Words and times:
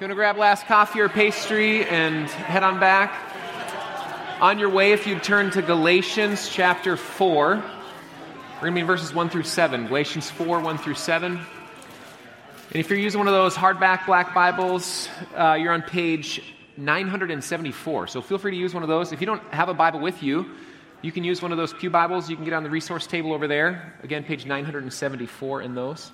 want 0.00 0.10
to 0.10 0.14
grab 0.14 0.38
last 0.38 0.64
coffee 0.64 1.00
or 1.00 1.10
pastry 1.10 1.84
and 1.84 2.30
head 2.30 2.62
on 2.62 2.80
back, 2.80 3.12
on 4.40 4.58
your 4.58 4.70
way, 4.70 4.92
if 4.92 5.06
you 5.06 5.18
turn 5.18 5.50
to 5.50 5.60
Galatians 5.60 6.48
chapter 6.48 6.96
4, 6.96 7.56
we're 7.56 7.62
going 8.60 8.72
to 8.72 8.74
be 8.74 8.80
in 8.80 8.86
verses 8.86 9.12
1 9.12 9.28
through 9.28 9.42
7. 9.42 9.86
Galatians 9.86 10.30
4, 10.30 10.60
1 10.60 10.78
through 10.78 10.94
7. 10.94 11.38
And 12.70 12.80
if 12.80 12.88
you're 12.88 12.98
using 12.98 13.18
one 13.18 13.28
of 13.28 13.34
those 13.34 13.54
hardback 13.54 14.06
black 14.06 14.34
Bibles, 14.34 15.08
uh, 15.36 15.52
you're 15.52 15.72
on 15.72 15.82
page 15.82 16.42
974. 16.76 18.08
So 18.08 18.22
feel 18.22 18.38
free 18.38 18.52
to 18.52 18.56
use 18.56 18.74
one 18.74 18.82
of 18.82 18.88
those. 18.88 19.12
If 19.12 19.20
you 19.20 19.26
don't 19.26 19.42
have 19.52 19.68
a 19.68 19.74
Bible 19.74 20.00
with 20.00 20.22
you, 20.22 20.46
you 21.02 21.12
can 21.12 21.24
use 21.24 21.42
one 21.42 21.52
of 21.52 21.58
those 21.58 21.74
Pew 21.74 21.90
Bibles. 21.90 22.30
You 22.30 22.36
can 22.36 22.44
get 22.44 22.54
on 22.54 22.62
the 22.62 22.70
resource 22.70 23.06
table 23.06 23.32
over 23.32 23.46
there. 23.46 23.94
Again, 24.02 24.24
page 24.24 24.46
974 24.46 25.62
in 25.62 25.74
those. 25.74 26.10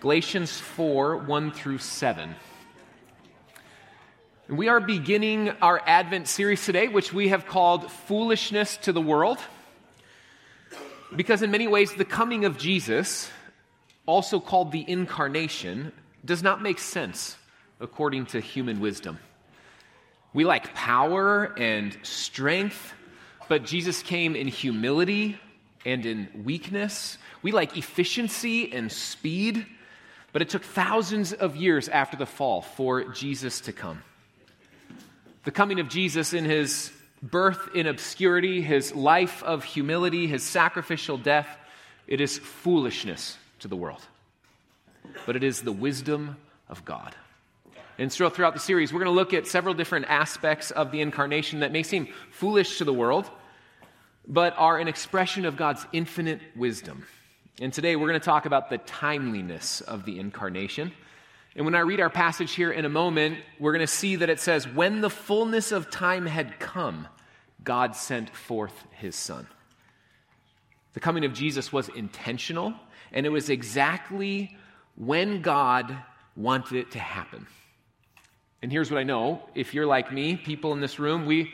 Galatians 0.00 0.56
4 0.58 1.18
1 1.18 1.50
through 1.50 1.78
7. 1.78 2.34
And 4.48 4.56
we 4.56 4.68
are 4.68 4.80
beginning 4.80 5.50
our 5.60 5.82
Advent 5.84 6.28
series 6.28 6.64
today, 6.64 6.88
which 6.88 7.12
we 7.12 7.28
have 7.28 7.44
called 7.44 7.90
Foolishness 7.90 8.76
to 8.78 8.92
the 8.92 9.00
World. 9.00 9.38
Because 11.14 11.42
in 11.42 11.50
many 11.50 11.66
ways, 11.66 11.92
the 11.92 12.04
coming 12.04 12.44
of 12.44 12.56
Jesus 12.56 13.28
also 14.06 14.40
called 14.40 14.72
the 14.72 14.84
incarnation, 14.88 15.92
does 16.24 16.42
not 16.42 16.62
make 16.62 16.78
sense 16.78 17.36
according 17.80 18.26
to 18.26 18.40
human 18.40 18.80
wisdom. 18.80 19.18
We 20.32 20.44
like 20.44 20.74
power 20.74 21.52
and 21.58 21.96
strength, 22.02 22.94
but 23.48 23.64
Jesus 23.64 24.02
came 24.02 24.34
in 24.34 24.48
humility 24.48 25.38
and 25.84 26.06
in 26.06 26.28
weakness. 26.44 27.18
We 27.42 27.52
like 27.52 27.76
efficiency 27.76 28.72
and 28.72 28.90
speed, 28.90 29.66
but 30.32 30.42
it 30.42 30.48
took 30.48 30.64
thousands 30.64 31.32
of 31.32 31.56
years 31.56 31.88
after 31.88 32.16
the 32.16 32.26
fall 32.26 32.62
for 32.62 33.04
Jesus 33.04 33.60
to 33.62 33.72
come. 33.72 34.02
The 35.44 35.50
coming 35.50 35.80
of 35.80 35.88
Jesus 35.88 36.32
in 36.32 36.44
his 36.44 36.92
birth 37.20 37.68
in 37.74 37.86
obscurity, 37.86 38.62
his 38.62 38.94
life 38.94 39.42
of 39.42 39.64
humility, 39.64 40.26
his 40.26 40.42
sacrificial 40.42 41.18
death, 41.18 41.48
it 42.06 42.20
is 42.20 42.38
foolishness 42.38 43.36
to 43.62 43.68
the 43.68 43.76
world, 43.76 44.00
but 45.26 45.36
it 45.36 45.42
is 45.42 45.62
the 45.62 45.72
wisdom 45.72 46.36
of 46.68 46.84
God. 46.84 47.14
And 47.98 48.12
so, 48.12 48.28
throughout 48.28 48.54
the 48.54 48.60
series, 48.60 48.92
we're 48.92 49.00
going 49.00 49.14
to 49.14 49.18
look 49.18 49.34
at 49.34 49.46
several 49.46 49.74
different 49.74 50.06
aspects 50.08 50.70
of 50.70 50.90
the 50.90 51.00
incarnation 51.00 51.60
that 51.60 51.72
may 51.72 51.82
seem 51.82 52.08
foolish 52.30 52.78
to 52.78 52.84
the 52.84 52.92
world, 52.92 53.30
but 54.26 54.54
are 54.56 54.78
an 54.78 54.88
expression 54.88 55.44
of 55.44 55.56
God's 55.56 55.86
infinite 55.92 56.40
wisdom. 56.56 57.06
And 57.60 57.72
today, 57.72 57.96
we're 57.96 58.08
going 58.08 58.20
to 58.20 58.24
talk 58.24 58.46
about 58.46 58.70
the 58.70 58.78
timeliness 58.78 59.82
of 59.82 60.04
the 60.04 60.18
incarnation. 60.18 60.92
And 61.54 61.66
when 61.66 61.74
I 61.74 61.80
read 61.80 62.00
our 62.00 62.10
passage 62.10 62.52
here 62.54 62.72
in 62.72 62.86
a 62.86 62.88
moment, 62.88 63.38
we're 63.58 63.72
going 63.72 63.86
to 63.86 63.86
see 63.86 64.16
that 64.16 64.30
it 64.30 64.40
says, 64.40 64.66
When 64.66 65.02
the 65.02 65.10
fullness 65.10 65.70
of 65.70 65.90
time 65.90 66.24
had 66.24 66.58
come, 66.58 67.06
God 67.62 67.94
sent 67.94 68.34
forth 68.34 68.86
his 68.92 69.14
son. 69.14 69.46
The 70.94 71.00
coming 71.00 71.24
of 71.24 71.34
Jesus 71.34 71.72
was 71.72 71.88
intentional 71.90 72.74
and 73.12 73.26
it 73.26 73.28
was 73.28 73.50
exactly 73.50 74.56
when 74.96 75.42
God 75.42 75.96
wanted 76.36 76.78
it 76.78 76.90
to 76.92 76.98
happen. 76.98 77.46
And 78.62 78.70
here's 78.70 78.90
what 78.90 78.98
I 78.98 79.02
know 79.02 79.42
if 79.54 79.74
you're 79.74 79.86
like 79.86 80.12
me, 80.12 80.36
people 80.36 80.72
in 80.72 80.80
this 80.80 80.98
room, 80.98 81.26
we 81.26 81.52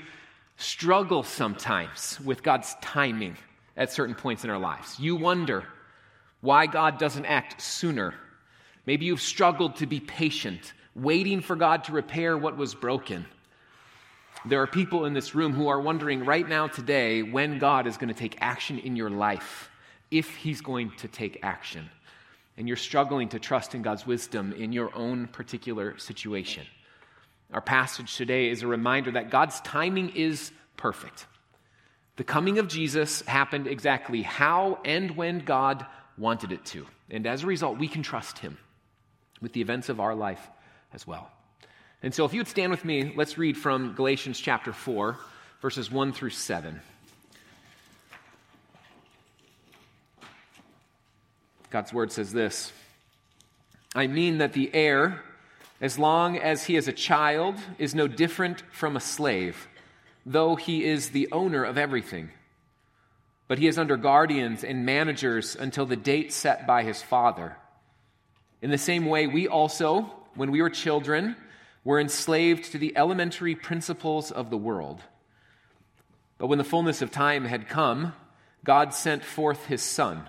struggle 0.57 1.23
sometimes 1.23 2.19
with 2.25 2.43
God's 2.43 2.75
timing 2.81 3.37
at 3.77 3.93
certain 3.93 4.15
points 4.15 4.45
in 4.45 4.51
our 4.51 4.59
lives. 4.59 4.99
You 4.99 5.17
wonder 5.17 5.65
why 6.41 6.67
God 6.67 6.99
doesn't 6.99 7.27
act 7.27 7.61
sooner. 7.61 8.15
Maybe 8.87 9.07
you've 9.07 9.21
struggled 9.21 9.77
to 9.77 9.87
be 9.87 10.01
patient, 10.01 10.73
waiting 10.95 11.41
for 11.41 11.57
God 11.57 11.85
to 11.85 11.93
repair 11.93 12.37
what 12.37 12.57
was 12.57 12.75
broken. 12.75 13.27
There 14.47 14.63
are 14.63 14.67
people 14.67 15.05
in 15.05 15.15
this 15.15 15.35
room 15.35 15.53
who 15.53 15.69
are 15.69 15.81
wondering 15.81 16.25
right 16.25 16.49
now, 16.49 16.69
today, 16.69 17.23
when 17.23 17.59
God 17.59 17.87
is 17.87 17.97
going 17.97 18.09
to 18.09 18.19
take 18.19 18.37
action 18.41 18.79
in 18.79 18.95
your 18.95 19.11
life 19.11 19.71
if 20.11 20.37
he's 20.37 20.61
going 20.61 20.93
to 20.99 21.09
take 21.09 21.41
action. 21.43 21.89
And 22.57 22.67
you're 22.67 22.77
struggling 22.77 23.29
to 23.31 23.39
trust 23.39 23.75
in 23.75 23.83
God's 23.83 24.07
wisdom 24.07 24.53
in 24.53 24.73
your 24.73 24.95
own 24.95 25.29
particular 25.29 25.97
situation. 25.99 26.67
Our 27.53 27.61
passage 27.61 28.17
today 28.17 28.51
is 28.51 28.63
a 28.63 28.67
reminder 28.67 29.13
that 29.13 29.31
God's 29.31 29.61
timing 29.61 30.11
is 30.11 30.53
perfect. 30.77 31.27
The 32.17 32.25
coming 32.25 32.59
of 32.59 32.69
Jesus 32.69 33.23
happened 33.23 33.67
exactly 33.67 34.23
how 34.23 34.81
and 34.85 35.17
when 35.17 35.39
God 35.39 35.87
wanted 36.19 36.53
it 36.53 36.65
to. 36.67 36.87
And 37.11 37.27
as 37.27 37.45
a 37.45 37.47
result, 37.47 37.79
we 37.79 37.89
can 37.89 38.03
trust 38.03 38.39
him 38.39 38.59
with 39.41 39.53
the 39.53 39.61
events 39.61 39.89
of 39.89 40.01
our 40.01 40.15
life 40.15 40.47
as 40.93 41.07
well. 41.07 41.31
And 42.03 42.13
so, 42.15 42.25
if 42.25 42.33
you 42.33 42.41
would 42.41 42.49
stand 42.49 42.71
with 42.71 42.85
me, 42.85 43.13
let's 43.17 43.39
read 43.39 43.57
from 43.57 43.95
Galatians 43.95 44.39
chapter 44.39 44.73
4, 44.73 45.17
verses 45.61 45.91
1 45.91 46.13
through 46.13 46.31
7. 46.31 46.81
God's 51.71 51.93
word 51.93 52.13
says 52.13 52.33
this 52.33 52.73
I 53.95 54.07
mean 54.07 54.39
that 54.39 54.53
the 54.53 54.71
heir, 54.75 55.23
as 55.81 55.99
long 55.99 56.37
as 56.39 56.65
he 56.65 56.77
is 56.77 56.89
a 56.89 56.93
child, 56.93 57.57
is 57.79 57.95
no 57.95 58.09
different 58.09 58.63
from 58.73 58.97
a 58.97 59.01
slave, 59.01 59.69
though 60.27 60.57
he 60.57 60.85
is 60.85 61.11
the 61.11 61.29
owner 61.33 61.65
of 61.65 61.79
everything. 61.79 62.31
But 63.47 63.59
he 63.59 63.67
is 63.67 63.79
under 63.79 63.97
guardians 63.97 64.63
and 64.63 64.85
managers 64.85 65.57
until 65.57 65.87
the 65.87 65.97
date 65.97 66.33
set 66.33 66.67
by 66.67 66.83
his 66.83 67.03
father. 67.03 67.57
In 68.61 68.71
the 68.71 68.77
same 68.77 69.07
way, 69.07 69.27
we 69.27 69.49
also, 69.49 70.03
when 70.35 70.51
we 70.51 70.61
were 70.61 70.69
children, 70.69 71.35
were 71.83 71.99
enslaved 71.99 72.73
to 72.73 72.79
the 72.79 72.95
elementary 72.97 73.55
principles 73.55 74.31
of 74.31 74.51
the 74.51 74.59
world. 74.59 75.01
But 76.37 76.49
when 76.49 76.59
the 76.59 76.65
fullness 76.65 77.01
of 77.01 77.11
time 77.11 77.47
had 77.47 77.69
come, 77.69 78.13
God 78.65 78.93
sent 78.93 79.25
forth 79.25 79.67
his 79.67 79.83
Son 79.83 80.29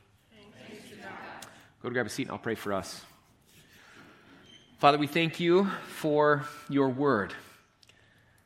Go 1.81 1.89
to 1.89 1.93
grab 1.93 2.05
a 2.05 2.09
seat 2.09 2.23
and 2.23 2.31
I'll 2.31 2.37
pray 2.37 2.53
for 2.53 2.73
us. 2.73 3.03
Father, 4.77 4.99
we 4.99 5.07
thank 5.07 5.39
you 5.39 5.65
for 5.87 6.45
your 6.69 6.89
word. 6.89 7.33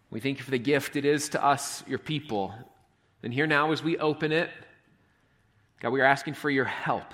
We 0.10 0.22
thank 0.22 0.38
you 0.38 0.46
for 0.46 0.52
the 0.52 0.58
gift 0.58 0.96
it 0.96 1.04
is 1.04 1.30
to 1.30 1.44
us, 1.44 1.84
your 1.86 2.00
people. 2.00 2.54
And 3.24 3.34
here 3.34 3.48
now, 3.48 3.74
as 3.74 3.84
we 3.84 3.98
open 3.98 4.32
it, 4.32 4.50
God, 5.82 5.90
we 5.90 6.00
are 6.00 6.06
asking 6.06 6.36
for 6.36 6.50
your 6.50 6.66
help. 6.66 7.14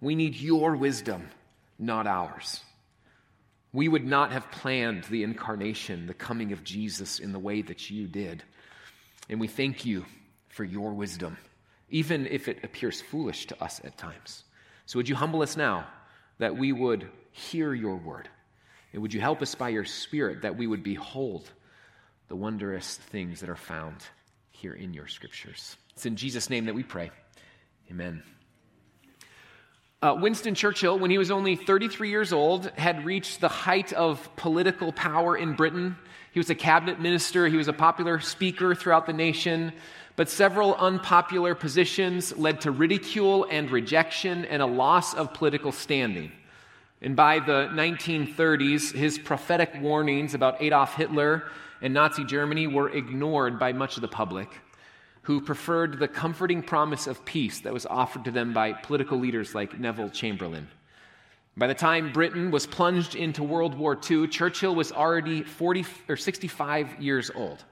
We 0.00 0.14
need 0.14 0.36
your 0.36 0.76
wisdom, 0.76 1.28
not 1.80 2.06
ours. 2.06 2.60
We 3.72 3.88
would 3.88 4.06
not 4.06 4.30
have 4.30 4.52
planned 4.52 5.02
the 5.04 5.24
incarnation, 5.24 6.06
the 6.06 6.14
coming 6.14 6.52
of 6.52 6.62
Jesus 6.62 7.18
in 7.18 7.32
the 7.32 7.40
way 7.40 7.62
that 7.62 7.90
you 7.90 8.06
did. 8.06 8.44
And 9.28 9.40
we 9.40 9.48
thank 9.48 9.84
you 9.84 10.04
for 10.48 10.62
your 10.62 10.92
wisdom, 10.92 11.36
even 11.88 12.28
if 12.28 12.46
it 12.46 12.62
appears 12.62 13.00
foolish 13.00 13.46
to 13.46 13.60
us 13.60 13.80
at 13.82 13.98
times. 13.98 14.44
So 14.86 14.98
would 14.98 15.08
you 15.08 15.14
humble 15.14 15.42
us 15.42 15.56
now 15.56 15.86
that 16.38 16.56
we 16.56 16.72
would 16.72 17.08
hear 17.32 17.74
your 17.74 17.96
word? 17.96 18.28
And 18.92 19.02
would 19.02 19.12
you 19.12 19.20
help 19.20 19.42
us 19.42 19.54
by 19.54 19.70
your 19.70 19.84
spirit 19.84 20.42
that 20.42 20.56
we 20.56 20.66
would 20.66 20.82
behold 20.82 21.50
the 22.28 22.36
wondrous 22.36 22.96
things 22.96 23.40
that 23.40 23.48
are 23.48 23.56
found 23.56 23.96
here 24.50 24.74
in 24.74 24.94
your 24.94 25.08
scriptures? 25.08 25.76
It's 25.94 26.06
in 26.06 26.16
Jesus' 26.16 26.50
name 26.50 26.66
that 26.66 26.74
we 26.74 26.82
pray. 26.82 27.10
Amen. 27.90 28.22
Uh, 30.04 30.14
Winston 30.20 30.54
Churchill, 30.54 30.98
when 30.98 31.10
he 31.10 31.16
was 31.16 31.30
only 31.30 31.56
33 31.56 32.10
years 32.10 32.32
old, 32.32 32.66
had 32.76 33.06
reached 33.06 33.40
the 33.40 33.48
height 33.48 33.92
of 33.94 34.28
political 34.36 34.92
power 34.92 35.34
in 35.34 35.54
Britain. 35.54 35.96
He 36.34 36.40
was 36.40 36.50
a 36.50 36.54
cabinet 36.56 37.00
minister, 37.00 37.46
he 37.46 37.56
was 37.56 37.68
a 37.68 37.72
popular 37.72 38.18
speaker 38.18 38.74
throughout 38.74 39.06
the 39.06 39.12
nation. 39.12 39.72
But 40.16 40.28
several 40.28 40.74
unpopular 40.74 41.54
positions 41.54 42.36
led 42.36 42.60
to 42.62 42.72
ridicule 42.72 43.46
and 43.48 43.70
rejection 43.70 44.44
and 44.44 44.60
a 44.60 44.66
loss 44.66 45.14
of 45.14 45.32
political 45.32 45.70
standing. 45.70 46.32
And 47.00 47.14
by 47.14 47.38
the 47.38 47.68
1930s, 47.72 48.92
his 48.92 49.16
prophetic 49.16 49.74
warnings 49.80 50.34
about 50.34 50.60
Adolf 50.60 50.96
Hitler 50.96 51.44
and 51.80 51.94
Nazi 51.94 52.24
Germany 52.24 52.66
were 52.66 52.90
ignored 52.90 53.60
by 53.60 53.72
much 53.72 53.96
of 53.96 54.00
the 54.00 54.08
public, 54.08 54.48
who 55.22 55.40
preferred 55.40 56.00
the 56.00 56.08
comforting 56.08 56.62
promise 56.64 57.06
of 57.06 57.24
peace 57.24 57.60
that 57.60 57.72
was 57.72 57.86
offered 57.86 58.24
to 58.24 58.32
them 58.32 58.52
by 58.52 58.72
political 58.72 59.18
leaders 59.18 59.54
like 59.54 59.78
Neville 59.78 60.10
Chamberlain. 60.10 60.66
By 61.56 61.68
the 61.68 61.74
time 61.74 62.12
Britain 62.12 62.50
was 62.50 62.66
plunged 62.66 63.14
into 63.14 63.44
World 63.44 63.78
War 63.78 63.98
II, 64.10 64.26
Churchill 64.26 64.74
was 64.74 64.90
already 64.90 65.42
40 65.42 65.84
or 66.08 66.16
65 66.16 67.00
years 67.00 67.30
old. 67.34 67.64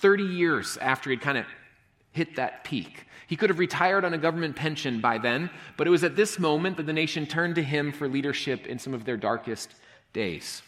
30 0.00 0.24
years 0.24 0.76
after 0.78 1.10
he'd 1.10 1.20
kind 1.20 1.38
of 1.38 1.46
hit 2.10 2.36
that 2.36 2.64
peak. 2.64 3.06
He 3.28 3.36
could 3.36 3.50
have 3.50 3.58
retired 3.58 4.04
on 4.04 4.14
a 4.14 4.18
government 4.18 4.56
pension 4.56 5.00
by 5.00 5.18
then, 5.18 5.50
but 5.76 5.86
it 5.86 5.90
was 5.90 6.02
at 6.02 6.16
this 6.16 6.38
moment 6.38 6.76
that 6.78 6.86
the 6.86 6.92
nation 6.92 7.26
turned 7.26 7.54
to 7.56 7.62
him 7.62 7.92
for 7.92 8.08
leadership 8.08 8.66
in 8.66 8.78
some 8.78 8.94
of 8.94 9.04
their 9.04 9.16
darkest 9.16 9.72
days. 10.12 10.62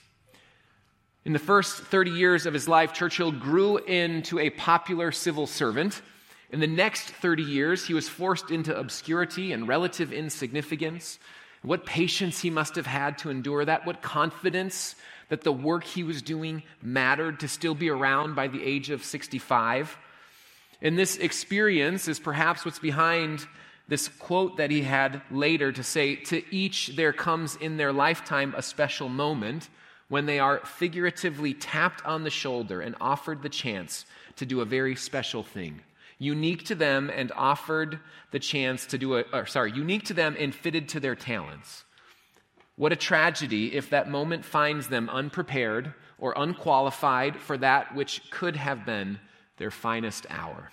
In 1.25 1.33
the 1.33 1.39
first 1.39 1.77
30 1.77 2.13
years 2.13 2.47
of 2.47 2.55
his 2.55 2.69
life, 2.69 2.93
Churchill 2.93 3.33
grew 3.33 3.79
into 3.79 4.39
a 4.39 4.51
popular 4.51 5.11
civil 5.13 5.47
servant. 5.47 6.03
In 6.51 6.61
the 6.61 6.67
next 6.67 7.11
30 7.11 7.43
years, 7.43 7.87
he 7.87 7.95
was 7.95 8.09
forced 8.09 8.51
into 8.51 8.77
obscurity 8.77 9.53
and 9.53 9.69
relative 9.69 10.13
insignificance. 10.13 11.19
What 11.63 11.87
patience 11.87 12.41
he 12.41 12.51
must 12.51 12.77
have 12.77 12.87
had 12.87 13.19
to 13.19 13.31
endure 13.31 13.65
that, 13.65 13.87
what 13.87 14.03
confidence 14.03 14.95
that 15.29 15.43
the 15.43 15.53
work 15.53 15.85
he 15.85 16.03
was 16.03 16.23
doing 16.23 16.63
mattered 16.83 17.41
to 17.41 17.49
still 17.49 17.75
be 17.75 17.91
around 17.91 18.35
by 18.35 18.49
the 18.49 18.63
age 18.63 18.91
of 18.91 19.05
65. 19.05 19.97
And 20.81 20.99
this 20.99 21.17
experience 21.17 22.09
is 22.09 22.19
perhaps 22.19 22.65
what's 22.65 22.79
behind 22.79 23.47
this 23.89 24.09
quote 24.09 24.59
that 24.59 24.71
he 24.71 24.83
had 24.83 25.23
later 25.31 25.73
to 25.73 25.83
say, 25.83 26.17
To 26.17 26.43
each 26.55 26.89
there 26.97 27.13
comes 27.13 27.57
in 27.57 27.77
their 27.77 27.93
lifetime 27.93 28.55
a 28.57 28.63
special 28.63 29.09
moment 29.09 29.69
when 30.09 30.27
they 30.27 30.39
are 30.39 30.65
figuratively 30.65 31.55
tapped 31.55 32.05
on 32.07 32.25
the 32.25 32.31
shoulder 32.31 32.81
and 32.81 32.95
offered 33.01 33.43
the 33.43 33.49
chance 33.49 34.07
to 34.37 34.47
do 34.47 34.61
a 34.61 34.65
very 34.65 34.95
special 34.95 35.43
thing. 35.43 35.81
Unique 36.19 36.65
to 36.65 36.75
them 36.75 37.11
and 37.15 37.31
offered 37.33 38.01
the 38.33 38.39
chance 38.39 38.87
to 38.87 38.99
do 38.99 39.19
a, 39.19 39.25
or 39.33 39.47
sorry, 39.47 39.73
unique 39.73 40.05
to 40.05 40.15
them 40.15 40.37
and 40.39 40.55
fitted 40.55 40.89
to 40.89 41.01
their 41.01 41.15
talents. 41.15 41.85
What 42.77 42.93
a 42.93 42.97
tragedy 42.97 43.75
if 43.75 43.91
that 43.91 44.11
moment 44.11 44.45
finds 44.45 44.89
them 44.89 45.09
unprepared 45.09 45.95
or 46.19 46.35
unqualified 46.37 47.37
for 47.37 47.59
that 47.59 47.95
which 47.95 48.31
could 48.31 48.57
have 48.57 48.85
been 48.85 49.19
their 49.57 49.71
finest 49.71 50.27
hour. 50.31 50.71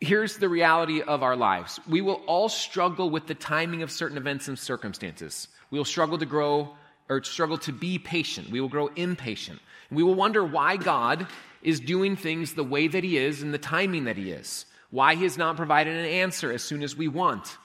Here's 0.00 0.38
the 0.38 0.48
reality 0.48 1.02
of 1.02 1.22
our 1.22 1.36
lives 1.36 1.78
we 1.86 2.00
will 2.00 2.22
all 2.26 2.48
struggle 2.48 3.10
with 3.10 3.26
the 3.26 3.34
timing 3.34 3.82
of 3.82 3.90
certain 3.90 4.16
events 4.16 4.48
and 4.48 4.58
circumstances. 4.58 5.48
We 5.70 5.78
will 5.78 5.84
struggle 5.84 6.16
to 6.18 6.26
grow 6.26 6.74
or 7.10 7.22
struggle 7.22 7.58
to 7.58 7.72
be 7.72 7.98
patient. 7.98 8.50
We 8.50 8.60
will 8.60 8.68
grow 8.68 8.88
impatient. 8.96 9.60
We 9.90 10.02
will 10.02 10.14
wonder 10.14 10.44
why 10.44 10.76
God 10.76 11.26
is 11.62 11.80
doing 11.80 12.16
things 12.16 12.54
the 12.54 12.64
way 12.64 12.88
that 12.88 13.04
He 13.04 13.18
is 13.18 13.42
and 13.42 13.52
the 13.52 13.58
timing 13.58 14.04
that 14.04 14.16
He 14.16 14.30
is, 14.30 14.66
why 14.90 15.14
He 15.14 15.24
has 15.24 15.36
not 15.36 15.56
provided 15.56 15.96
an 15.96 16.06
answer 16.06 16.52
as 16.52 16.62
soon 16.62 16.82
as 16.82 16.96
we 16.96 17.08
want. 17.08 17.58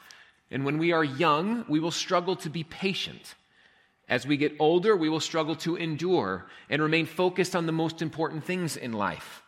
And 0.51 0.65
when 0.65 0.77
we 0.77 0.91
are 0.91 1.03
young, 1.03 1.65
we 1.67 1.79
will 1.79 1.91
struggle 1.91 2.35
to 2.37 2.49
be 2.49 2.63
patient. 2.63 3.35
As 4.07 4.27
we 4.27 4.37
get 4.37 4.55
older, 4.59 4.95
we 4.95 5.09
will 5.09 5.19
struggle 5.19 5.55
to 5.57 5.75
endure 5.75 6.45
and 6.69 6.81
remain 6.81 7.05
focused 7.07 7.55
on 7.55 7.65
the 7.65 7.71
most 7.71 8.01
important 8.01 8.43
things 8.43 8.77
in 8.77 8.93
life. 8.93 9.41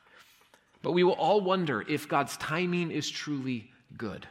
But 0.82 0.94
we 0.94 1.04
will 1.04 1.14
all 1.14 1.42
wonder 1.42 1.84
if 1.88 2.08
God's 2.08 2.38
timing 2.38 2.92
is 2.92 3.10
truly 3.10 3.70
good. 3.96 4.28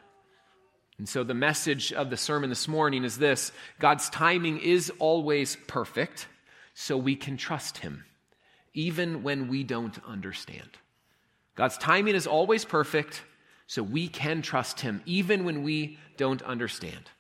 And 0.99 1.09
so 1.09 1.23
the 1.23 1.35
message 1.35 1.93
of 1.93 2.11
the 2.11 2.17
sermon 2.17 2.49
this 2.49 2.69
morning 2.69 3.05
is 3.05 3.19
this 3.19 3.53
God's 3.79 4.09
timing 4.09 4.59
is 4.59 4.91
always 4.99 5.57
perfect, 5.67 6.27
so 6.75 6.97
we 6.97 7.15
can 7.15 7.37
trust 7.37 7.79
Him, 7.79 8.05
even 8.77 9.25
when 9.25 9.49
we 9.49 9.65
don't 9.65 9.99
understand. 10.07 10.69
God's 11.57 11.79
timing 11.79 12.15
is 12.15 12.27
always 12.27 12.65
perfect, 12.65 13.23
so 13.67 13.83
we 13.83 14.07
can 14.07 14.43
trust 14.43 14.81
Him, 14.81 15.03
even 15.07 15.45
when 15.45 15.65
we 15.65 15.99
don't 16.17 16.43
understand. 16.43 17.11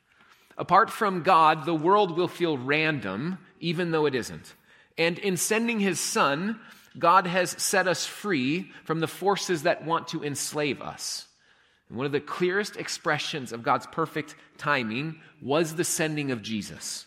Apart 0.58 0.91
from 0.91 1.23
God, 1.23 1.64
the 1.64 1.75
world 1.75 2.17
will 2.17 2.29
feel 2.29 2.56
random, 2.56 3.38
even 3.58 3.91
though 3.91 4.06
it 4.06 4.14
isn't. 4.14 4.55
And 4.99 5.19
in 5.19 5.37
sending 5.38 5.81
His 5.81 5.99
Son, 5.99 6.61
God 6.99 7.26
has 7.26 7.50
set 7.50 7.88
us 7.88 8.06
free 8.06 8.70
from 8.85 9.00
the 9.00 9.09
forces 9.09 9.62
that 9.62 9.85
want 9.85 10.09
to 10.09 10.23
enslave 10.23 10.82
us. 10.82 11.26
And 11.88 11.97
one 11.97 12.06
of 12.06 12.12
the 12.12 12.20
clearest 12.20 12.76
expressions 12.76 13.52
of 13.52 13.62
God's 13.62 13.87
perfect 13.87 14.35
timing 14.59 15.20
was 15.41 15.75
the 15.75 15.85
sending 15.85 16.31
of 16.31 16.43
Jesus. 16.43 17.06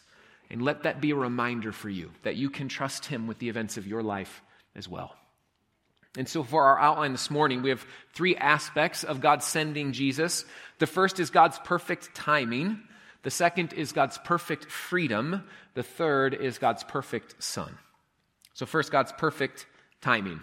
And 0.50 0.62
let 0.62 0.84
that 0.84 1.00
be 1.00 1.12
a 1.12 1.16
reminder 1.16 1.72
for 1.72 1.90
you 1.90 2.12
that 2.24 2.36
you 2.36 2.50
can 2.50 2.70
trust 2.70 3.06
Him 3.06 3.28
with 3.28 3.40
the 3.40 3.50
events 3.50 3.78
of 3.78 3.86
your 3.86 4.02
life 4.02 4.42
as 4.76 4.88
well. 4.88 5.16
And 6.18 6.28
so, 6.28 6.44
for 6.44 6.64
our 6.64 6.80
outline 6.80 7.12
this 7.12 7.30
morning, 7.30 7.62
we 7.62 7.70
have 7.70 7.86
three 8.14 8.36
aspects 8.36 9.04
of 9.04 9.22
God 9.22 9.44
sending 9.44 9.94
Jesus. 9.94 10.44
The 10.80 10.88
first 10.88 11.20
is 11.20 11.30
God's 11.30 11.60
perfect 11.60 12.16
timing, 12.16 12.82
the 13.22 13.30
second 13.30 13.74
is 13.74 13.92
God's 13.92 14.18
perfect 14.18 14.66
freedom, 14.66 15.44
the 15.76 15.84
third 15.84 16.34
is 16.34 16.58
God's 16.58 16.84
perfect 16.84 17.42
Son. 17.44 17.78
So, 18.54 18.66
first, 18.66 18.92
God's 18.92 19.12
perfect 19.12 19.68
timing. 20.02 20.42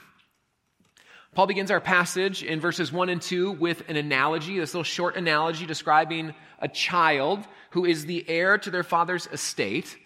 Paul 1.37 1.49
begins 1.49 1.71
our 1.71 1.83
passage 1.83 2.43
in 2.43 2.61
verses 2.61 2.91
1 2.91 3.11
and 3.11 3.21
2 3.21 3.53
with 3.53 3.91
an 3.91 3.97
analogy, 3.97 4.59
this 4.59 4.73
little 4.73 4.83
short 4.85 5.17
analogy 5.17 5.67
describing 5.67 6.33
a 6.61 6.67
child 6.67 7.47
who 7.73 7.85
is 7.85 8.07
the 8.07 8.27
heir 8.27 8.57
to 8.57 8.71
their 8.71 8.83
father's 8.83 9.27
estate. 9.27 9.99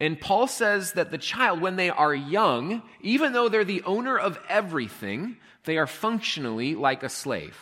And 0.00 0.20
Paul 0.20 0.48
says 0.48 0.94
that 0.94 1.12
the 1.12 1.16
child, 1.16 1.60
when 1.60 1.76
they 1.76 1.90
are 1.90 2.12
young, 2.12 2.82
even 3.02 3.32
though 3.32 3.48
they're 3.48 3.64
the 3.64 3.84
owner 3.84 4.18
of 4.18 4.36
everything, 4.48 5.36
they 5.62 5.78
are 5.78 5.86
functionally 5.86 6.74
like 6.74 7.04
a 7.04 7.08
slave. 7.08 7.56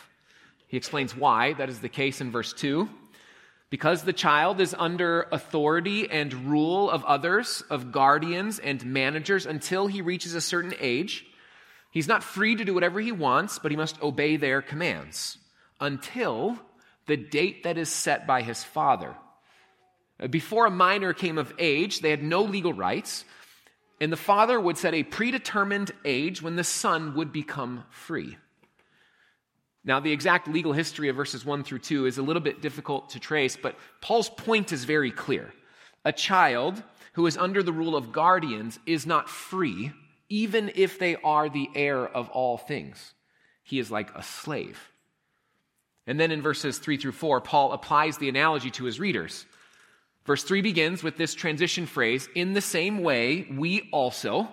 He 0.67 0.79
explains 0.79 1.15
why 1.15 1.53
that 1.53 1.69
is 1.69 1.81
the 1.81 1.91
case 1.91 2.23
in 2.23 2.31
verse 2.31 2.55
2. 2.55 2.89
Because 3.69 4.05
the 4.05 4.15
child 4.15 4.59
is 4.59 4.75
under 4.79 5.29
authority 5.31 6.11
and 6.11 6.33
rule 6.51 6.89
of 6.89 7.05
others, 7.05 7.63
of 7.69 7.93
guardians 7.93 8.59
and 8.59 8.83
managers 8.87 9.45
until 9.45 9.87
he 9.87 10.01
reaches 10.01 10.35
a 10.35 10.41
certain 10.41 10.73
age, 10.81 11.27
he's 11.93 12.09
not 12.09 12.25
free 12.25 12.57
to 12.57 12.65
do 12.65 12.75
whatever 12.75 13.01
he 13.01 13.13
wants, 13.13 13.61
but 13.61 13.71
he 13.71 13.77
must 13.77 14.03
obey 14.03 14.37
their 14.37 14.61
commands 14.61 15.39
until 15.81 16.59
the 17.07 17.17
date 17.17 17.63
that 17.63 17.79
is 17.79 17.89
set 17.89 18.27
by 18.27 18.43
his 18.43 18.65
father. 18.65 19.15
Uh, 20.21 20.27
before 20.27 20.67
a 20.67 20.71
minor 20.71 21.13
came 21.13 21.39
of 21.39 21.53
age, 21.59 22.01
they 22.01 22.11
had 22.11 22.23
no 22.23 22.43
legal 22.43 22.73
rights, 22.73 23.25
and 24.01 24.13
the 24.13 24.17
father 24.17 24.61
would 24.61 24.77
set 24.77 24.95
a 24.95 25.05
predetermined 25.05 25.93
age 26.05 26.43
when 26.43 26.57
the 26.57 26.65
son 26.65 27.15
would 27.15 27.33
become 27.33 27.85
free. 27.91 28.37
Now, 29.85 29.99
the 29.99 30.13
exact 30.13 30.47
legal 30.47 30.73
history 30.73 31.09
of 31.09 31.17
verses 31.17 31.45
1 31.45 31.65
through 31.65 31.81
2 31.81 32.07
is 32.07 32.19
a 32.19 32.23
little 32.23 32.43
bit 32.43 32.63
difficult 32.63 33.11
to 33.11 33.21
trace, 33.21 33.57
but 33.57 33.77
Paul's 34.01 34.29
point 34.29 34.73
is 34.73 34.85
very 34.85 35.11
clear. 35.11 35.53
A 36.05 36.13
child 36.13 36.83
who 37.15 37.27
is 37.27 37.37
under 37.37 37.63
the 37.63 37.73
rule 37.73 37.97
of 37.97 38.13
guardians 38.13 38.79
is 38.87 39.07
not 39.07 39.29
free, 39.29 39.93
even 40.33 40.73
if 40.75 40.99
they 40.99 41.15
are 41.17 41.51
the 41.51 41.69
heir 41.75 42.09
of 42.09 42.31
all 42.31 42.57
things. 42.57 43.13
He 43.63 43.79
is 43.79 43.91
like 43.91 44.17
a 44.17 44.23
slave. 44.23 44.81
And 46.07 46.19
then 46.19 46.31
in 46.31 46.41
verses 46.41 46.79
3 46.79 46.97
through 46.97 47.13
4, 47.13 47.43
Paul 47.43 47.73
applies 47.73 48.17
the 48.17 48.31
analogy 48.31 48.71
to 48.71 48.85
his 48.85 48.99
readers. 48.99 49.45
Verse 50.25 50.43
3 50.43 50.63
begins 50.63 51.03
with 51.03 51.19
this 51.19 51.35
transition 51.35 51.85
phrase 51.85 52.31
In 52.35 52.55
the 52.55 52.63
same 52.63 53.03
way, 53.03 53.47
we 53.53 53.91
also, 53.93 54.49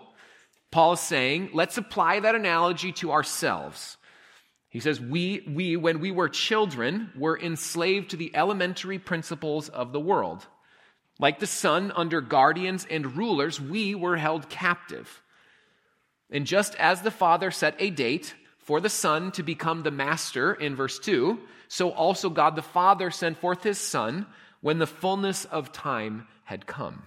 Paul 0.70 0.94
is 0.94 1.00
saying, 1.00 1.52
let's 1.54 1.78
apply 1.78 2.20
that 2.20 2.36
analogy 2.36 2.92
to 2.94 3.14
ourselves. 3.14 3.96
He 4.68 4.82
says, 4.82 5.00
we, 5.00 5.46
we, 5.48 5.78
when 5.78 6.02
we 6.02 6.12
were 6.12 6.28
children, 6.28 7.10
were 7.16 7.40
enslaved 7.40 8.10
to 8.10 8.18
the 8.18 8.36
elementary 8.36 9.00
principles 9.00 9.70
of 9.70 9.94
the 9.94 10.00
world. 10.00 10.46
Like 11.20 11.40
the 11.40 11.48
son 11.48 11.94
under 11.96 12.20
guardians 12.20 12.86
and 12.92 13.16
rulers, 13.16 13.62
we 13.62 13.96
were 13.96 14.18
held 14.18 14.50
captive. 14.50 15.24
And 16.32 16.46
just 16.46 16.76
as 16.76 17.02
the 17.02 17.12
father 17.12 17.52
set 17.52 17.76
a 17.80 17.90
date 17.90 18.36
for 18.60 18.80
the 18.80 18.90
son 18.90 19.32
to 19.32 19.44
become 19.44 19.82
the 19.82 19.92
master 19.92 20.54
in 20.54 20.76
verse 20.76 21.00
2, 21.00 21.40
so 21.68 21.90
also 21.92 22.30
God 22.30 22.56
the 22.56 22.62
Father 22.62 23.12
sent 23.12 23.38
forth 23.38 23.64
his 23.64 23.80
son 23.80 24.26
when 24.62 24.80
the 24.80 24.88
fullness 24.88 25.46
of 25.46 25.72
time 25.72 26.28
had 26.44 26.68
come. 26.68 27.04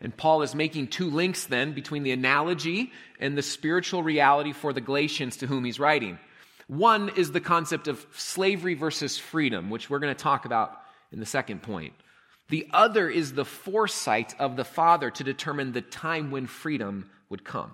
And 0.00 0.16
Paul 0.16 0.42
is 0.42 0.54
making 0.54 0.88
two 0.88 1.10
links 1.10 1.44
then 1.44 1.72
between 1.72 2.02
the 2.02 2.12
analogy 2.12 2.92
and 3.18 3.36
the 3.36 3.42
spiritual 3.42 4.02
reality 4.02 4.52
for 4.52 4.72
the 4.72 4.80
Galatians 4.80 5.38
to 5.38 5.46
whom 5.46 5.64
he's 5.64 5.80
writing. 5.80 6.18
One 6.68 7.10
is 7.16 7.32
the 7.32 7.40
concept 7.40 7.88
of 7.88 8.04
slavery 8.14 8.74
versus 8.74 9.18
freedom, 9.18 9.70
which 9.70 9.88
we're 9.88 10.00
going 10.00 10.14
to 10.14 10.22
talk 10.22 10.44
about 10.44 10.78
in 11.12 11.20
the 11.20 11.26
second 11.26 11.62
point. 11.62 11.94
The 12.48 12.68
other 12.72 13.08
is 13.08 13.32
the 13.32 13.44
foresight 13.44 14.34
of 14.38 14.56
the 14.56 14.64
Father 14.64 15.10
to 15.10 15.24
determine 15.24 15.72
the 15.72 15.82
time 15.82 16.30
when 16.30 16.46
freedom 16.46 17.10
would 17.28 17.44
come. 17.44 17.72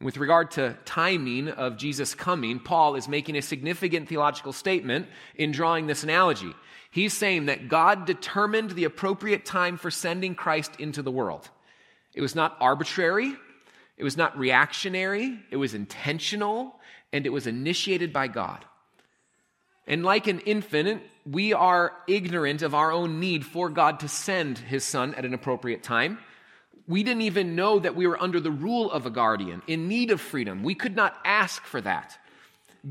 With 0.00 0.16
regard 0.16 0.50
to 0.52 0.76
timing 0.84 1.48
of 1.48 1.76
Jesus' 1.76 2.14
coming, 2.14 2.58
Paul 2.58 2.96
is 2.96 3.06
making 3.06 3.36
a 3.36 3.42
significant 3.42 4.08
theological 4.08 4.52
statement 4.52 5.06
in 5.36 5.52
drawing 5.52 5.86
this 5.86 6.02
analogy. 6.02 6.52
He's 6.90 7.12
saying 7.12 7.46
that 7.46 7.68
God 7.68 8.04
determined 8.04 8.72
the 8.72 8.84
appropriate 8.84 9.44
time 9.44 9.76
for 9.76 9.90
sending 9.90 10.34
Christ 10.34 10.72
into 10.78 11.02
the 11.02 11.12
world. 11.12 11.48
It 12.14 12.20
was 12.20 12.34
not 12.34 12.56
arbitrary, 12.60 13.32
it 13.96 14.04
was 14.04 14.16
not 14.16 14.36
reactionary, 14.36 15.38
it 15.50 15.56
was 15.56 15.72
intentional, 15.72 16.74
and 17.12 17.24
it 17.24 17.30
was 17.30 17.46
initiated 17.46 18.12
by 18.12 18.26
God. 18.26 18.64
And 19.86 20.04
like 20.04 20.26
an 20.26 20.40
infant, 20.40 21.02
we 21.24 21.52
are 21.52 21.92
ignorant 22.08 22.62
of 22.62 22.74
our 22.74 22.92
own 22.92 23.20
need 23.20 23.44
for 23.44 23.68
God 23.68 24.00
to 24.00 24.08
send 24.08 24.58
his 24.58 24.84
son 24.84 25.14
at 25.14 25.24
an 25.24 25.34
appropriate 25.34 25.82
time. 25.82 26.18
We 26.86 27.02
didn't 27.02 27.22
even 27.22 27.54
know 27.54 27.78
that 27.78 27.94
we 27.94 28.06
were 28.06 28.20
under 28.20 28.40
the 28.40 28.50
rule 28.50 28.90
of 28.90 29.06
a 29.06 29.10
guardian, 29.10 29.62
in 29.66 29.88
need 29.88 30.10
of 30.10 30.20
freedom. 30.20 30.62
We 30.62 30.74
could 30.74 30.96
not 30.96 31.16
ask 31.24 31.64
for 31.64 31.80
that. 31.80 32.18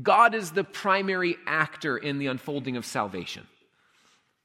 God 0.02 0.34
is 0.34 0.52
the 0.52 0.64
primary 0.64 1.36
actor 1.46 1.98
in 1.98 2.18
the 2.18 2.28
unfolding 2.28 2.76
of 2.76 2.86
salvation. 2.86 3.46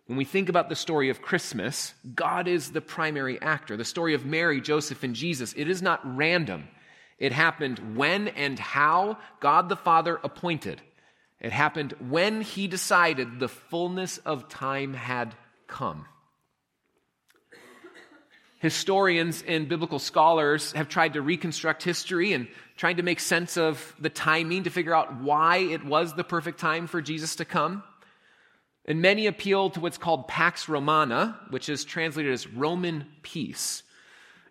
When 0.07 0.17
we 0.17 0.25
think 0.25 0.49
about 0.49 0.69
the 0.69 0.75
story 0.75 1.09
of 1.09 1.21
Christmas, 1.21 1.93
God 2.15 2.47
is 2.47 2.71
the 2.71 2.81
primary 2.81 3.41
actor. 3.41 3.77
The 3.77 3.85
story 3.85 4.13
of 4.13 4.25
Mary, 4.25 4.61
Joseph, 4.61 5.03
and 5.03 5.15
Jesus, 5.15 5.53
it 5.55 5.69
is 5.69 5.81
not 5.81 6.01
random. 6.03 6.67
It 7.17 7.31
happened 7.31 7.97
when 7.97 8.29
and 8.29 8.57
how 8.59 9.17
God 9.39 9.69
the 9.69 9.75
Father 9.75 10.19
appointed. 10.23 10.81
It 11.39 11.51
happened 11.51 11.93
when 11.99 12.41
he 12.41 12.67
decided 12.67 13.39
the 13.39 13.49
fullness 13.49 14.17
of 14.19 14.49
time 14.49 14.93
had 14.93 15.35
come. 15.67 16.05
Historians 18.67 19.45
and 19.47 19.69
biblical 19.69 19.97
scholars 19.97 20.74
have 20.74 20.89
tried 20.89 21.13
to 21.13 21.21
reconstruct 21.21 21.83
history 21.83 22.33
and 22.33 22.50
trying 22.75 22.97
to 22.97 23.01
make 23.01 23.21
sense 23.21 23.55
of 23.55 23.95
the 23.97 24.09
timing 24.09 24.65
to 24.65 24.69
figure 24.69 24.93
out 24.93 25.21
why 25.21 25.59
it 25.59 25.86
was 25.86 26.15
the 26.15 26.24
perfect 26.25 26.59
time 26.59 26.86
for 26.86 27.01
Jesus 27.01 27.38
to 27.38 27.45
come. 27.45 27.81
And 28.83 29.01
many 29.01 29.27
appeal 29.27 29.69
to 29.69 29.79
what's 29.79 29.97
called 29.97 30.27
Pax 30.27 30.67
Romana, 30.67 31.39
which 31.50 31.69
is 31.69 31.86
translated 31.86 32.33
as 32.33 32.45
Roman 32.45 33.05
peace. 33.21 33.83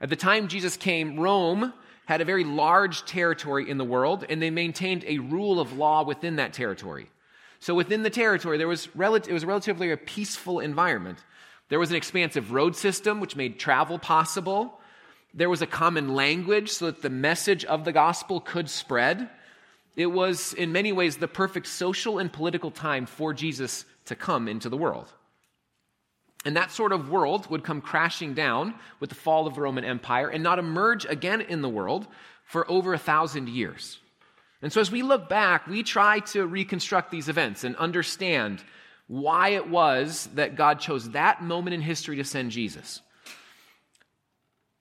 At 0.00 0.08
the 0.08 0.16
time 0.16 0.49
Jesus 0.49 0.78
came, 0.78 1.20
Rome 1.20 1.75
had 2.06 2.23
a 2.23 2.25
very 2.25 2.44
large 2.44 3.04
territory 3.04 3.68
in 3.68 3.76
the 3.76 3.85
world, 3.85 4.25
and 4.30 4.40
they 4.40 4.49
maintained 4.49 5.04
a 5.06 5.18
rule 5.18 5.61
of 5.61 5.75
law 5.75 6.04
within 6.04 6.37
that 6.37 6.54
territory. 6.54 7.11
So 7.61 7.75
within 7.75 8.02
the 8.02 8.08
territory, 8.08 8.56
there 8.56 8.66
was 8.66 8.88
rel- 8.96 9.16
it 9.16 9.28
was 9.28 9.44
relatively 9.44 9.90
a 9.90 9.99
peaceful 9.99 10.61
environment. 10.61 11.18
There 11.68 11.78
was 11.78 11.90
an 11.90 11.96
expansive 11.96 12.52
road 12.52 12.76
system 12.76 13.20
which 13.20 13.37
made 13.37 13.58
travel 13.58 13.99
possible. 13.99 14.78
There 15.35 15.50
was 15.50 15.62
a 15.62 15.66
common 15.66 16.14
language 16.14 16.70
so 16.70 16.87
that 16.87 17.02
the 17.02 17.11
message 17.11 17.64
of 17.64 17.85
the 17.85 17.92
gospel 17.92 18.40
could 18.40 18.70
spread. 18.70 19.28
It 19.96 20.06
was, 20.06 20.52
in 20.52 20.73
many 20.73 20.92
ways, 20.92 21.16
the 21.16 21.28
perfect 21.28 21.66
social 21.66 22.18
and 22.18 22.32
political 22.32 22.70
time 22.70 23.06
for 23.06 23.35
Jesus 23.35 23.85
to 24.06 24.14
come 24.14 24.46
into 24.49 24.68
the 24.68 24.76
world. 24.76 25.12
And 26.44 26.56
that 26.56 26.70
sort 26.70 26.92
of 26.92 27.11
world 27.11 27.50
would 27.50 27.64
come 27.64 27.80
crashing 27.80 28.35
down 28.35 28.75
with 29.00 29.11
the 29.11 29.16
fall 29.16 29.49
of 29.49 29.56
the 29.56 29.61
Roman 29.61 29.85
Empire 29.85 30.28
and 30.28 30.44
not 30.44 30.61
emerge 30.61 31.04
again 31.04 31.40
in 31.40 31.61
the 31.61 31.68
world 31.68 32.06
for 32.44 32.70
over 32.70 32.94
a 32.94 32.99
thousand 32.99 33.49
years. 33.49 33.99
And 34.62 34.73
so, 34.73 34.80
as 34.80 34.90
we 34.90 35.02
look 35.02 35.28
back, 35.28 35.66
we 35.66 35.82
try 35.82 36.20
to 36.20 36.46
reconstruct 36.46 37.11
these 37.11 37.28
events 37.28 37.64
and 37.64 37.75
understand 37.76 38.62
why 39.08 39.50
it 39.50 39.68
was 39.68 40.28
that 40.34 40.56
God 40.56 40.80
chose 40.80 41.10
that 41.10 41.42
moment 41.42 41.75
in 41.75 41.80
history 41.80 42.16
to 42.16 42.25
send 42.25 42.50
Jesus. 42.50 43.00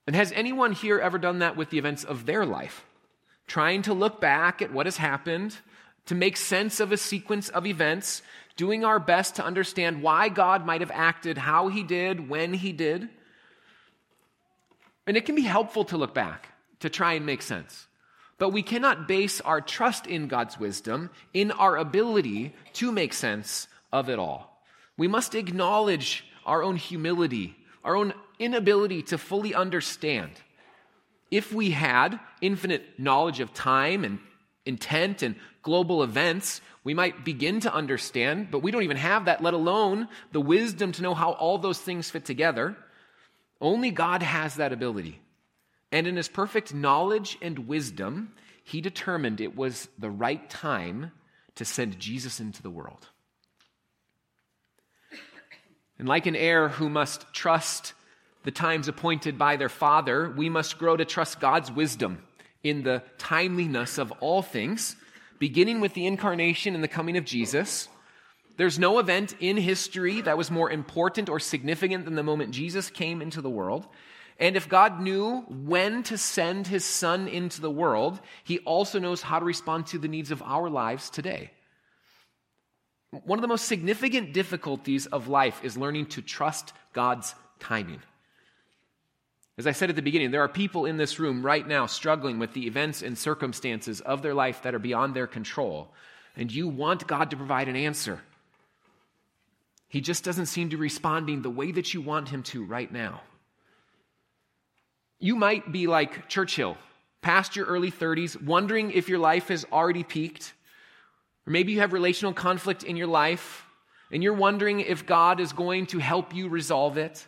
And 0.07 0.15
has 0.15 0.31
anyone 0.31 0.71
here 0.71 0.99
ever 0.99 1.17
done 1.17 1.39
that 1.39 1.55
with 1.55 1.69
the 1.69 1.77
events 1.77 2.03
of 2.03 2.25
their 2.25 2.45
life? 2.45 2.85
Trying 3.47 3.83
to 3.83 3.93
look 3.93 4.19
back 4.19 4.61
at 4.61 4.71
what 4.71 4.85
has 4.85 4.97
happened, 4.97 5.57
to 6.07 6.15
make 6.15 6.37
sense 6.37 6.79
of 6.79 6.91
a 6.91 6.97
sequence 6.97 7.49
of 7.49 7.65
events, 7.65 8.21
doing 8.55 8.85
our 8.85 8.99
best 8.99 9.35
to 9.35 9.45
understand 9.45 10.01
why 10.01 10.29
God 10.29 10.65
might 10.65 10.81
have 10.81 10.91
acted 10.91 11.37
how 11.37 11.67
he 11.67 11.83
did, 11.83 12.29
when 12.29 12.53
he 12.53 12.71
did. 12.71 13.09
And 15.07 15.17
it 15.17 15.25
can 15.25 15.35
be 15.35 15.41
helpful 15.41 15.85
to 15.85 15.97
look 15.97 16.13
back, 16.13 16.49
to 16.79 16.89
try 16.89 17.13
and 17.13 17.25
make 17.25 17.41
sense. 17.41 17.87
But 18.37 18.49
we 18.49 18.63
cannot 18.63 19.07
base 19.07 19.39
our 19.41 19.61
trust 19.61 20.07
in 20.07 20.27
God's 20.27 20.59
wisdom 20.59 21.09
in 21.33 21.51
our 21.51 21.77
ability 21.77 22.53
to 22.73 22.91
make 22.91 23.13
sense 23.13 23.67
of 23.99 24.09
it 24.09 24.19
all. 24.19 24.61
We 24.97 25.07
must 25.07 25.35
acknowledge 25.35 26.25
our 26.45 26.61
own 26.61 26.75
humility, 26.75 27.55
our 27.83 27.95
own 27.95 28.13
inability 28.39 29.03
to 29.03 29.17
fully 29.17 29.55
understand. 29.55 30.31
If 31.31 31.53
we 31.53 31.71
had 31.71 32.19
infinite 32.41 32.99
knowledge 32.99 33.39
of 33.39 33.53
time 33.53 34.03
and 34.03 34.19
intent 34.65 35.21
and 35.23 35.35
global 35.63 36.03
events, 36.03 36.61
we 36.83 36.93
might 36.93 37.25
begin 37.25 37.61
to 37.61 37.73
understand, 37.73 38.51
but 38.51 38.59
we 38.59 38.71
don't 38.71 38.83
even 38.83 38.97
have 38.97 39.25
that, 39.25 39.41
let 39.41 39.53
alone 39.53 40.07
the 40.31 40.41
wisdom 40.41 40.91
to 40.93 41.01
know 41.01 41.13
how 41.13 41.31
all 41.31 41.57
those 41.57 41.79
things 41.79 42.09
fit 42.09 42.25
together. 42.25 42.75
Only 43.61 43.91
God 43.91 44.21
has 44.21 44.55
that 44.55 44.73
ability. 44.73 45.19
And 45.91 46.05
in 46.05 46.17
his 46.17 46.27
perfect 46.27 46.73
knowledge 46.73 47.37
and 47.41 47.67
wisdom, 47.67 48.33
he 48.63 48.81
determined 48.81 49.39
it 49.39 49.55
was 49.55 49.87
the 49.97 50.09
right 50.09 50.47
time 50.49 51.11
to 51.55 51.65
send 51.65 51.99
Jesus 51.99 52.39
into 52.39 52.61
the 52.61 52.69
world. 52.69 53.07
And 55.97 56.07
like 56.07 56.25
an 56.25 56.35
heir 56.35 56.69
who 56.69 56.89
must 56.89 57.31
trust 57.33 57.93
the 58.43 58.51
times 58.51 58.87
appointed 58.87 59.37
by 59.37 59.55
their 59.55 59.69
father, 59.69 60.29
we 60.29 60.49
must 60.49 60.77
grow 60.77 60.95
to 60.95 61.05
trust 61.05 61.39
God's 61.39 61.71
wisdom 61.71 62.23
in 62.63 62.83
the 62.83 63.03
timeliness 63.17 63.97
of 63.97 64.11
all 64.19 64.41
things 64.41 64.95
beginning 65.39 65.81
with 65.81 65.93
the 65.93 66.05
incarnation 66.05 66.75
and 66.75 66.83
the 66.83 66.87
coming 66.87 67.17
of 67.17 67.25
Jesus. 67.25 67.87
There's 68.57 68.79
no 68.79 68.99
event 68.99 69.35
in 69.39 69.57
history 69.57 70.21
that 70.21 70.37
was 70.37 70.49
more 70.49 70.71
important 70.71 71.29
or 71.29 71.39
significant 71.39 72.05
than 72.05 72.15
the 72.15 72.23
moment 72.23 72.51
Jesus 72.51 72.89
came 72.89 73.21
into 73.21 73.41
the 73.41 73.49
world. 73.49 73.85
And 74.39 74.55
if 74.55 74.69
God 74.69 75.01
knew 75.01 75.41
when 75.41 76.03
to 76.03 76.17
send 76.17 76.67
his 76.67 76.85
son 76.85 77.27
into 77.27 77.61
the 77.61 77.71
world, 77.71 78.19
he 78.43 78.59
also 78.59 78.99
knows 78.99 79.21
how 79.21 79.39
to 79.39 79.45
respond 79.45 79.87
to 79.87 79.97
the 79.97 80.07
needs 80.07 80.31
of 80.31 80.41
our 80.41 80.69
lives 80.69 81.09
today. 81.09 81.51
One 83.23 83.39
of 83.39 83.41
the 83.41 83.47
most 83.47 83.67
significant 83.67 84.33
difficulties 84.33 85.05
of 85.05 85.27
life 85.27 85.63
is 85.63 85.77
learning 85.77 86.07
to 86.07 86.21
trust 86.21 86.73
God's 86.93 87.35
timing. 87.59 88.01
As 89.57 89.67
I 89.67 89.71
said 89.71 89.89
at 89.89 89.95
the 89.95 90.01
beginning, 90.01 90.31
there 90.31 90.43
are 90.43 90.49
people 90.49 90.85
in 90.85 90.97
this 90.97 91.17
room 91.17 91.45
right 91.45 91.65
now 91.65 91.85
struggling 91.85 92.39
with 92.39 92.53
the 92.53 92.67
events 92.67 93.01
and 93.01 93.17
circumstances 93.17 94.01
of 94.01 94.21
their 94.21 94.33
life 94.33 94.63
that 94.63 94.75
are 94.75 94.79
beyond 94.79 95.13
their 95.13 95.27
control, 95.27 95.93
and 96.35 96.51
you 96.51 96.67
want 96.67 97.07
God 97.07 97.29
to 97.29 97.37
provide 97.37 97.69
an 97.69 97.77
answer. 97.77 98.19
He 99.87 100.01
just 100.01 100.25
doesn't 100.25 100.47
seem 100.47 100.71
to 100.71 100.75
be 100.75 100.81
responding 100.81 101.41
the 101.41 101.49
way 101.49 101.71
that 101.71 101.93
you 101.93 102.01
want 102.01 102.27
him 102.27 102.43
to 102.43 102.65
right 102.65 102.91
now. 102.91 103.21
You 105.19 105.37
might 105.37 105.71
be 105.71 105.87
like 105.87 106.27
Churchill, 106.27 106.75
past 107.21 107.55
your 107.55 107.65
early 107.65 107.91
30s, 107.91 108.41
wondering 108.41 108.91
if 108.91 109.07
your 109.07 109.19
life 109.19 109.47
has 109.47 109.65
already 109.71 110.03
peaked. 110.03 110.53
Or 111.47 111.51
maybe 111.51 111.73
you 111.73 111.79
have 111.79 111.93
relational 111.93 112.33
conflict 112.33 112.83
in 112.83 112.95
your 112.95 113.07
life, 113.07 113.65
and 114.11 114.23
you're 114.23 114.33
wondering 114.33 114.79
if 114.79 115.05
God 115.05 115.39
is 115.39 115.53
going 115.53 115.87
to 115.87 115.99
help 115.99 116.33
you 116.33 116.49
resolve 116.49 116.97
it 116.97 117.25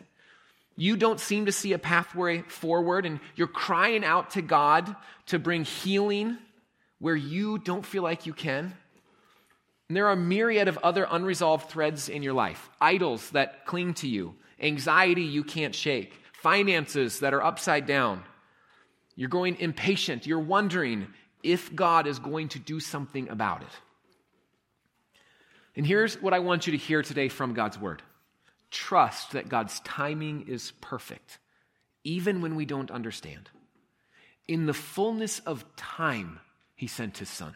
you 0.78 0.96
don't 0.96 1.18
seem 1.18 1.46
to 1.46 1.52
see 1.52 1.72
a 1.72 1.78
pathway 1.78 2.42
forward 2.42 3.04
and 3.04 3.18
you're 3.34 3.48
crying 3.48 4.04
out 4.04 4.30
to 4.30 4.42
God 4.42 4.94
to 5.26 5.38
bring 5.40 5.64
healing 5.64 6.38
where 7.00 7.16
you 7.16 7.58
don't 7.58 7.84
feel 7.84 8.04
like 8.04 8.26
you 8.26 8.32
can. 8.32 8.72
And 9.88 9.96
there 9.96 10.06
are 10.06 10.12
a 10.12 10.16
myriad 10.16 10.68
of 10.68 10.78
other 10.78 11.08
unresolved 11.10 11.68
threads 11.68 12.08
in 12.08 12.22
your 12.22 12.32
life 12.32 12.70
idols 12.80 13.30
that 13.30 13.66
cling 13.66 13.94
to 13.94 14.08
you, 14.08 14.36
anxiety 14.60 15.22
you 15.22 15.42
can't 15.42 15.74
shake, 15.74 16.12
finances 16.32 17.18
that 17.20 17.34
are 17.34 17.42
upside 17.42 17.86
down. 17.86 18.22
You're 19.16 19.28
going 19.28 19.56
impatient. 19.56 20.28
You're 20.28 20.38
wondering 20.38 21.08
if 21.42 21.74
God 21.74 22.06
is 22.06 22.20
going 22.20 22.50
to 22.50 22.60
do 22.60 22.78
something 22.78 23.28
about 23.30 23.62
it. 23.62 23.68
And 25.78 25.86
here's 25.86 26.20
what 26.20 26.34
I 26.34 26.40
want 26.40 26.66
you 26.66 26.72
to 26.72 26.76
hear 26.76 27.02
today 27.02 27.28
from 27.28 27.54
God's 27.54 27.78
word 27.78 28.02
trust 28.70 29.32
that 29.32 29.48
God's 29.48 29.80
timing 29.80 30.48
is 30.48 30.72
perfect, 30.82 31.38
even 32.04 32.42
when 32.42 32.56
we 32.56 32.66
don't 32.66 32.90
understand. 32.90 33.48
In 34.48 34.66
the 34.66 34.74
fullness 34.74 35.38
of 35.38 35.64
time, 35.76 36.40
He 36.74 36.88
sent 36.88 37.18
His 37.18 37.30
Son. 37.30 37.54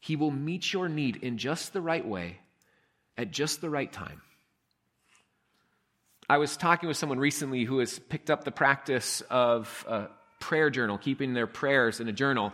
He 0.00 0.16
will 0.16 0.30
meet 0.30 0.72
your 0.72 0.88
need 0.88 1.16
in 1.16 1.36
just 1.36 1.74
the 1.74 1.82
right 1.82 2.06
way, 2.06 2.38
at 3.18 3.30
just 3.32 3.60
the 3.60 3.70
right 3.70 3.92
time. 3.92 4.22
I 6.28 6.38
was 6.38 6.56
talking 6.56 6.88
with 6.88 6.96
someone 6.96 7.18
recently 7.18 7.64
who 7.64 7.80
has 7.80 7.98
picked 7.98 8.30
up 8.30 8.44
the 8.44 8.50
practice 8.50 9.20
of 9.28 9.84
a 9.86 10.06
prayer 10.40 10.70
journal, 10.70 10.96
keeping 10.96 11.34
their 11.34 11.46
prayers 11.46 12.00
in 12.00 12.08
a 12.08 12.12
journal. 12.12 12.52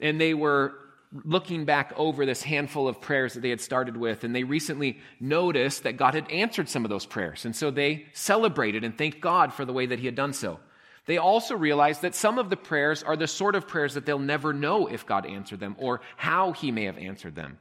And 0.00 0.18
they 0.18 0.32
were 0.32 0.74
looking 1.24 1.64
back 1.64 1.92
over 1.96 2.26
this 2.26 2.42
handful 2.42 2.86
of 2.86 3.00
prayers 3.00 3.34
that 3.34 3.40
they 3.40 3.50
had 3.50 3.60
started 3.60 3.96
with, 3.96 4.24
and 4.24 4.34
they 4.34 4.44
recently 4.44 4.98
noticed 5.20 5.84
that 5.84 5.96
God 5.96 6.14
had 6.14 6.30
answered 6.30 6.68
some 6.68 6.84
of 6.84 6.90
those 6.90 7.06
prayers. 7.06 7.44
And 7.44 7.56
so 7.56 7.70
they 7.70 8.06
celebrated 8.12 8.84
and 8.84 8.96
thanked 8.96 9.20
God 9.20 9.52
for 9.52 9.64
the 9.64 9.72
way 9.72 9.86
that 9.86 9.98
He 9.98 10.06
had 10.06 10.14
done 10.14 10.32
so. 10.32 10.60
they 11.06 11.16
also 11.16 11.56
realized 11.56 12.02
that 12.02 12.14
some 12.14 12.38
of 12.38 12.50
the 12.50 12.56
prayers 12.56 13.02
are 13.02 13.16
the 13.16 13.26
sort 13.26 13.54
of 13.54 13.66
prayers 13.66 13.94
that 13.94 14.04
they'll 14.04 14.18
never 14.18 14.52
know 14.52 14.86
if 14.86 15.06
God 15.06 15.24
answered 15.24 15.58
them 15.58 15.74
or 15.78 16.02
how 16.16 16.52
He 16.52 16.70
may 16.70 16.84
have 16.84 16.98
answered 16.98 17.34
them. 17.34 17.58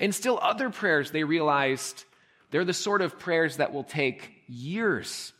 And 0.00 0.12
still, 0.12 0.38
other 0.42 0.68
prayers 0.70 1.12
they 1.12 1.22
realized 1.22 2.04
they're 2.50 2.64
the 2.64 2.74
sort 2.74 3.00
of 3.00 3.18
prayers 3.18 3.58
that 3.58 3.72
will 3.72 3.84
take 3.84 4.32
years, 4.48 5.32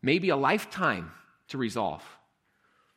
maybe 0.00 0.28
a 0.28 0.36
lifetime 0.36 1.10
to 1.48 1.58
resolve. 1.58 2.04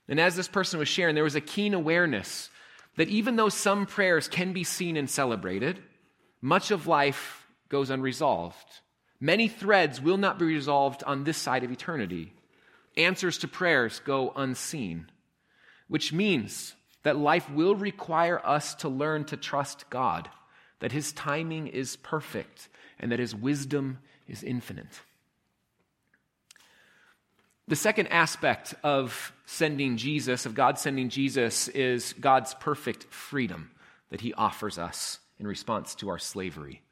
And 0.08 0.20
as 0.20 0.36
this 0.36 0.48
person 0.48 0.78
was 0.78 0.88
sharing, 0.88 1.16
there 1.16 1.24
was 1.24 1.36
a 1.36 1.42
keen 1.42 1.74
awareness 1.74 2.52
that 2.98 3.10
even 3.10 3.36
though 3.36 3.50
some 3.50 3.86
prayers 3.86 4.28
can 4.28 4.54
be 4.54 4.64
seen 4.64 4.98
and 4.98 5.10
celebrated, 5.10 5.82
much 6.42 6.72
of 6.72 6.88
life 6.88 7.46
goes 7.70 7.90
unresolved. 7.90 8.82
Many 9.20 9.48
threads 9.48 10.02
will 10.02 10.18
not 10.18 10.40
be 10.40 10.46
resolved 10.46 11.04
on 11.04 11.24
this 11.24 11.38
side 11.38 11.64
of 11.64 11.72
eternity. 11.72 12.34
Answers 12.98 13.38
to 13.40 13.48
prayers 13.48 14.00
go 14.06 14.32
unseen, 14.36 15.10
which 15.88 16.14
means 16.14 16.76
that 17.04 17.18
life 17.18 17.50
will 17.50 17.76
require 17.76 18.42
us 18.46 18.76
to 18.76 18.90
learn 18.90 19.26
to 19.26 19.38
trust 19.38 19.90
God, 19.90 20.30
that 20.80 20.92
His 20.92 21.12
timing 21.12 21.68
is 21.68 21.96
perfect, 21.98 22.70
and 23.00 23.12
that 23.12 23.20
His 23.20 23.36
wisdom 23.36 24.00
is 24.28 24.44
infinite. 24.44 25.02
The 27.68 27.76
second 27.76 28.08
aspect 28.08 28.76
of 28.84 29.34
sending 29.48 29.98
Jesus, 29.98 30.46
of 30.46 30.54
God 30.54 30.78
sending 30.78 31.10
Jesus, 31.10 31.68
is 31.70 32.14
God's 32.14 32.54
perfect 32.54 33.06
freedom 33.06 33.72
that 34.12 34.22
he 34.22 34.36
offers 34.36 34.78
us 34.78 35.20
in 35.40 35.48
response 35.48 35.96
to 35.96 36.10
our 36.10 36.20
slavery. 36.20 36.84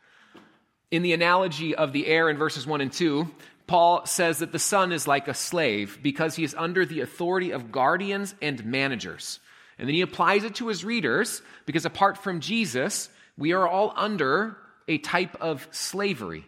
In 0.89 1.03
the 1.03 1.13
analogy 1.13 1.75
of 1.75 1.93
the 1.93 2.07
heir 2.07 2.27
in 2.27 2.37
verses 2.37 2.65
1 2.65 2.81
and 2.81 2.91
2, 2.91 3.29
Paul 3.67 4.07
says 4.07 4.39
that 4.39 4.51
the 4.51 4.57
son 4.57 4.91
is 4.91 5.07
like 5.07 5.27
a 5.27 5.35
slave 5.35 5.99
because 6.01 6.35
he 6.35 6.43
is 6.43 6.55
under 6.57 6.85
the 6.85 7.01
authority 7.01 7.51
of 7.51 7.71
guardians 7.71 8.33
and 8.41 8.65
managers. 8.65 9.39
And 9.77 9.87
then 9.87 9.93
he 9.93 10.01
applies 10.01 10.43
it 10.43 10.55
to 10.55 10.69
his 10.69 10.83
readers 10.83 11.43
because 11.67 11.85
apart 11.85 12.17
from 12.17 12.39
Jesus, 12.39 13.09
we 13.37 13.53
are 13.53 13.67
all 13.67 13.93
under 13.95 14.57
a 14.87 14.97
type 14.97 15.35
of 15.39 15.67
slavery. 15.69 16.45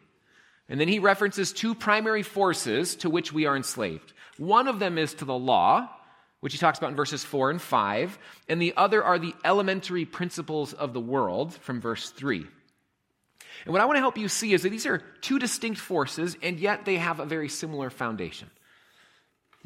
And 0.67 0.79
then 0.79 0.87
he 0.87 0.99
references 0.99 1.53
two 1.53 1.75
primary 1.75 2.23
forces 2.23 2.95
to 2.97 3.09
which 3.09 3.31
we 3.31 3.45
are 3.45 3.55
enslaved. 3.55 4.13
One 4.37 4.67
of 4.67 4.79
them 4.79 4.97
is 4.97 5.13
to 5.15 5.25
the 5.25 5.37
law, 5.37 5.89
which 6.41 6.53
he 6.53 6.59
talks 6.59 6.77
about 6.77 6.91
in 6.91 6.95
verses 6.95 7.23
4 7.23 7.51
and 7.51 7.61
5, 7.61 8.19
and 8.49 8.61
the 8.61 8.73
other 8.75 9.03
are 9.03 9.17
the 9.17 9.33
elementary 9.43 10.05
principles 10.05 10.73
of 10.73 10.93
the 10.93 10.99
world 10.99 11.53
from 11.55 11.81
verse 11.81 12.09
3. 12.11 12.45
And 13.63 13.73
what 13.73 13.81
I 13.81 13.85
want 13.85 13.95
to 13.95 14.01
help 14.01 14.17
you 14.17 14.27
see 14.27 14.53
is 14.53 14.63
that 14.63 14.69
these 14.69 14.85
are 14.85 15.01
two 15.21 15.39
distinct 15.39 15.79
forces, 15.79 16.37
and 16.43 16.59
yet 16.59 16.85
they 16.85 16.97
have 16.97 17.19
a 17.19 17.25
very 17.25 17.49
similar 17.49 17.89
foundation. 17.89 18.49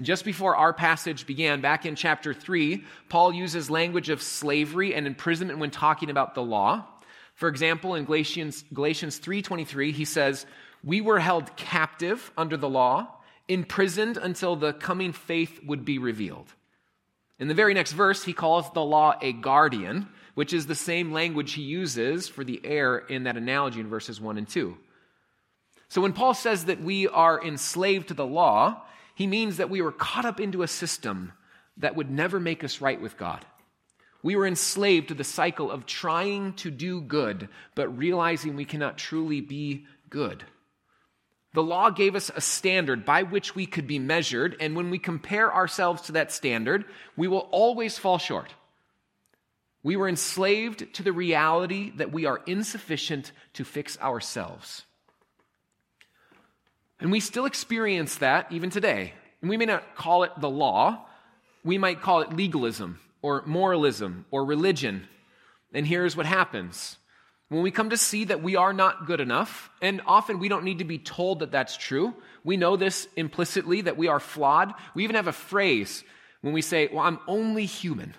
Just 0.02 0.24
before 0.24 0.56
our 0.56 0.72
passage 0.72 1.28
began, 1.28 1.60
back 1.60 1.86
in 1.86 1.96
chapter 1.96 2.34
3, 2.34 2.86
Paul 3.10 3.34
uses 3.34 3.70
language 3.70 4.10
of 4.10 4.22
slavery 4.22 4.96
and 4.96 5.06
imprisonment 5.06 5.60
when 5.60 5.72
talking 5.72 6.10
about 6.10 6.36
the 6.36 6.44
law. 6.44 6.86
For 7.36 7.50
example, 7.50 7.96
in 7.96 8.06
Galatians, 8.06 8.64
Galatians 8.74 9.20
3.23, 9.20 9.92
he 9.92 10.06
says, 10.06 10.46
We 10.84 11.02
were 11.02 11.20
held 11.20 11.54
captive 11.58 12.32
under 12.38 12.56
the 12.56 12.70
law, 12.70 13.19
imprisoned 13.50 14.16
until 14.16 14.56
the 14.56 14.72
coming 14.72 15.12
faith 15.12 15.60
would 15.66 15.84
be 15.84 15.98
revealed. 15.98 16.54
In 17.40 17.48
the 17.48 17.54
very 17.54 17.74
next 17.74 17.94
verse, 17.94 18.24
he 18.24 18.34
calls 18.34 18.72
the 18.72 18.84
law 18.84 19.18
a 19.22 19.34
guardian, 19.34 20.08
which 20.36 20.54
is 20.54 20.68
the 20.68 20.76
same 20.76 21.12
language 21.12 21.54
he 21.54 21.64
uses 21.64 22.28
for 22.28 22.44
the 22.44 22.62
heir 22.64 22.98
in 22.98 23.24
that 23.24 23.38
analogy 23.38 23.80
in 23.80 23.90
verses 23.90 24.22
1 24.22 24.38
and 24.38 24.48
2. 24.48 24.78
So 25.90 26.02
when 26.02 26.14
Paul 26.14 26.34
says 26.34 26.66
that 26.66 26.82
we 26.82 27.08
are 27.08 27.44
enslaved 27.44 28.10
to 28.10 28.14
the 28.14 28.26
law, 28.26 28.84
he 29.16 29.26
means 29.26 29.58
that 29.58 29.70
we 29.70 29.82
were 29.82 29.92
caught 29.92 30.26
up 30.26 30.40
into 30.40 30.62
a 30.62 30.68
system 30.68 31.34
that 31.78 31.96
would 31.96 32.12
never 32.12 32.40
make 32.40 32.64
us 32.64 32.82
right 32.82 33.02
with 33.02 33.18
God. 33.18 33.44
We 34.22 34.36
were 34.36 34.46
enslaved 34.46 35.08
to 35.08 35.14
the 35.14 35.24
cycle 35.24 35.72
of 35.72 35.86
trying 35.86 36.54
to 36.54 36.70
do 36.70 37.02
good, 37.02 37.48
but 37.74 37.98
realizing 37.98 38.56
we 38.56 38.66
cannot 38.66 38.98
truly 38.98 39.42
be 39.42 39.86
good. 40.10 40.44
The 41.54 41.64
law 41.64 41.90
gave 41.90 42.16
us 42.16 42.30
a 42.34 42.42
standard 42.42 43.06
by 43.06 43.24
which 43.24 43.56
we 43.56 43.66
could 43.66 43.88
be 43.88 43.98
measured, 43.98 44.56
and 44.60 44.76
when 44.76 44.92
we 44.92 45.00
compare 45.00 45.54
ourselves 45.54 46.04
to 46.04 46.12
that 46.12 46.32
standard, 46.32 46.86
we 47.18 47.28
will 47.28 47.48
always 47.52 47.98
fall 47.98 48.20
short. 48.20 48.54
We 49.82 49.96
were 49.96 50.08
enslaved 50.10 50.94
to 50.96 51.04
the 51.04 51.12
reality 51.12 51.92
that 51.96 52.12
we 52.12 52.26
are 52.26 52.42
insufficient 52.46 53.32
to 53.54 53.64
fix 53.64 54.00
ourselves. 54.00 54.86
And 57.00 57.12
we 57.12 57.20
still 57.20 57.46
experience 57.46 58.18
that 58.18 58.52
even 58.52 58.70
today. 58.70 59.14
And 59.42 59.50
we 59.50 59.58
may 59.58 59.66
not 59.66 59.96
call 59.96 60.24
it 60.24 60.32
the 60.38 60.50
law, 60.50 61.06
we 61.64 61.78
might 61.78 62.02
call 62.02 62.22
it 62.22 62.34
legalism 62.34 63.00
or 63.22 63.44
moralism 63.46 64.26
or 64.32 64.46
religion. 64.46 65.08
And 65.74 65.88
here's 65.88 66.16
what 66.16 66.26
happens 66.26 66.99
when 67.50 67.64
we 67.64 67.72
come 67.72 67.90
to 67.90 67.98
see 67.98 68.26
that 68.26 68.44
we 68.44 68.56
are 68.56 68.74
not 68.74 69.08
good 69.08 69.20
enough, 69.20 69.72
and 69.82 70.02
often 70.06 70.40
we 70.40 70.50
don't 70.50 70.64
need 70.64 70.80
to 70.80 70.86
be 70.86 71.00
told 71.00 71.40
that 71.40 71.52
that's 71.52 71.76
true, 71.76 72.14
we 72.44 72.58
know 72.58 72.78
this 72.78 73.08
implicitly 73.16 73.82
that 73.82 73.98
we 73.98 74.08
are 74.08 74.20
flawed. 74.20 74.74
We 74.94 75.04
even 75.04 75.16
have 75.16 75.28
a 75.28 75.34
phrase 75.34 76.04
when 76.42 76.54
we 76.54 76.62
say, 76.62 76.90
Well, 76.92 77.04
I'm 77.04 77.20
only 77.28 77.66
human. 77.66 78.14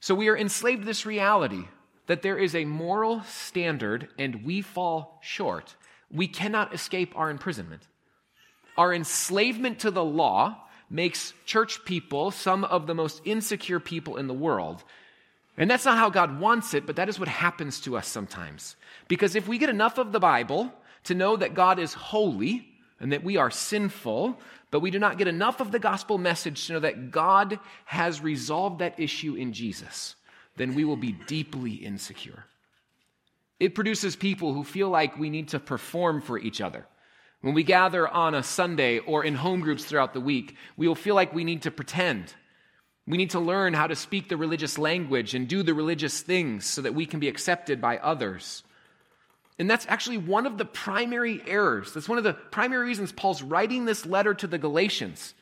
So 0.00 0.14
we 0.14 0.28
are 0.28 0.36
enslaved 0.36 0.82
to 0.82 0.86
this 0.86 1.06
reality 1.06 1.64
that 2.06 2.22
there 2.22 2.38
is 2.38 2.56
a 2.56 2.64
moral 2.64 3.22
standard 3.22 4.08
and 4.18 4.44
we 4.44 4.62
fall 4.62 5.20
short. 5.22 5.76
We 6.10 6.26
cannot 6.26 6.74
escape 6.74 7.12
our 7.16 7.30
imprisonment. 7.30 7.86
Our 8.76 8.92
enslavement 8.92 9.80
to 9.80 9.92
the 9.92 10.04
law 10.04 10.56
makes 10.88 11.34
church 11.44 11.84
people 11.84 12.32
some 12.32 12.64
of 12.64 12.88
the 12.88 12.94
most 12.94 13.22
insecure 13.24 13.78
people 13.78 14.16
in 14.16 14.26
the 14.26 14.34
world 14.34 14.82
and 15.60 15.70
that's 15.70 15.84
not 15.84 15.98
how 15.98 16.08
God 16.08 16.40
wants 16.40 16.72
it, 16.72 16.86
but 16.86 16.96
that 16.96 17.10
is 17.10 17.20
what 17.20 17.28
happens 17.28 17.80
to 17.80 17.94
us 17.98 18.08
sometimes. 18.08 18.76
Because 19.08 19.36
if 19.36 19.46
we 19.46 19.58
get 19.58 19.68
enough 19.68 19.98
of 19.98 20.10
the 20.10 20.18
Bible 20.18 20.72
to 21.04 21.14
know 21.14 21.36
that 21.36 21.52
God 21.52 21.78
is 21.78 21.92
holy 21.92 22.66
and 22.98 23.12
that 23.12 23.22
we 23.22 23.36
are 23.36 23.50
sinful, 23.50 24.40
but 24.70 24.80
we 24.80 24.90
do 24.90 24.98
not 24.98 25.18
get 25.18 25.28
enough 25.28 25.60
of 25.60 25.70
the 25.70 25.78
gospel 25.78 26.16
message 26.16 26.66
to 26.66 26.72
know 26.72 26.80
that 26.80 27.10
God 27.10 27.60
has 27.84 28.22
resolved 28.22 28.78
that 28.78 28.98
issue 28.98 29.34
in 29.34 29.52
Jesus, 29.52 30.14
then 30.56 30.74
we 30.74 30.86
will 30.86 30.96
be 30.96 31.12
deeply 31.12 31.72
insecure. 31.72 32.46
It 33.58 33.74
produces 33.74 34.16
people 34.16 34.54
who 34.54 34.64
feel 34.64 34.88
like 34.88 35.18
we 35.18 35.28
need 35.28 35.48
to 35.48 35.60
perform 35.60 36.22
for 36.22 36.38
each 36.38 36.62
other. 36.62 36.86
When 37.42 37.52
we 37.52 37.64
gather 37.64 38.08
on 38.08 38.34
a 38.34 38.42
Sunday 38.42 39.00
or 39.00 39.24
in 39.24 39.34
home 39.34 39.60
groups 39.60 39.84
throughout 39.84 40.14
the 40.14 40.20
week, 40.20 40.56
we 40.78 40.88
will 40.88 40.94
feel 40.94 41.14
like 41.14 41.34
we 41.34 41.44
need 41.44 41.62
to 41.62 41.70
pretend 41.70 42.32
we 43.06 43.16
need 43.16 43.30
to 43.30 43.40
learn 43.40 43.74
how 43.74 43.86
to 43.86 43.96
speak 43.96 44.28
the 44.28 44.36
religious 44.36 44.78
language 44.78 45.34
and 45.34 45.48
do 45.48 45.62
the 45.62 45.74
religious 45.74 46.20
things 46.20 46.64
so 46.64 46.82
that 46.82 46.94
we 46.94 47.06
can 47.06 47.20
be 47.20 47.28
accepted 47.28 47.80
by 47.80 47.98
others. 47.98 48.62
And 49.58 49.68
that's 49.68 49.86
actually 49.88 50.18
one 50.18 50.46
of 50.46 50.58
the 50.58 50.64
primary 50.64 51.42
errors. 51.46 51.92
That's 51.92 52.08
one 52.08 52.18
of 52.18 52.24
the 52.24 52.32
primary 52.32 52.86
reasons 52.86 53.12
Paul's 53.12 53.42
writing 53.42 53.84
this 53.84 54.06
letter 54.06 54.32
to 54.34 54.46
the 54.46 54.58
Galatians. 54.58 55.34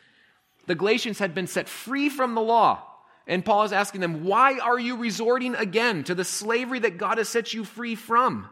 The 0.66 0.74
Galatians 0.74 1.18
had 1.18 1.34
been 1.34 1.46
set 1.46 1.68
free 1.68 2.08
from 2.08 2.34
the 2.34 2.40
law. 2.40 2.82
And 3.26 3.44
Paul 3.44 3.64
is 3.64 3.72
asking 3.72 4.00
them, 4.00 4.24
why 4.24 4.58
are 4.58 4.78
you 4.78 4.96
resorting 4.96 5.54
again 5.54 6.02
to 6.04 6.14
the 6.14 6.24
slavery 6.24 6.78
that 6.78 6.96
God 6.96 7.18
has 7.18 7.28
set 7.28 7.52
you 7.52 7.64
free 7.64 7.94
from? 7.94 8.48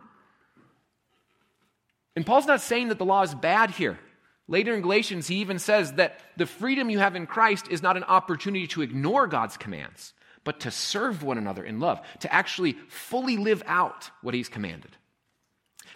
And 2.15 2.27
Paul's 2.27 2.47
not 2.47 2.61
saying 2.61 2.89
that 2.89 2.99
the 2.99 3.05
law 3.05 3.23
is 3.23 3.35
bad 3.35 3.71
here. 3.71 3.99
Later 4.49 4.75
in 4.75 4.83
Galatians, 4.83 5.27
he 5.27 5.37
even 5.37 5.59
says 5.59 5.95
that 5.95 6.21
the 6.37 6.47
freedom 6.47 6.89
you 6.89 6.99
have 7.01 7.17
in 7.17 7.27
Christ 7.27 7.69
is 7.69 7.83
not 7.83 7.97
an 7.97 8.05
opportunity 8.05 8.67
to 8.69 8.83
ignore 8.83 9.27
God's 9.27 9.57
commands, 9.57 10.13
but 10.45 10.61
to 10.61 10.71
serve 10.71 11.23
one 11.25 11.39
another 11.39 11.65
in 11.65 11.81
love, 11.81 12.01
to 12.21 12.33
actually 12.33 12.75
fully 12.89 13.37
live 13.37 13.63
out 13.67 14.11
what 14.23 14.35
he's 14.35 14.49
commanded. 14.49 14.97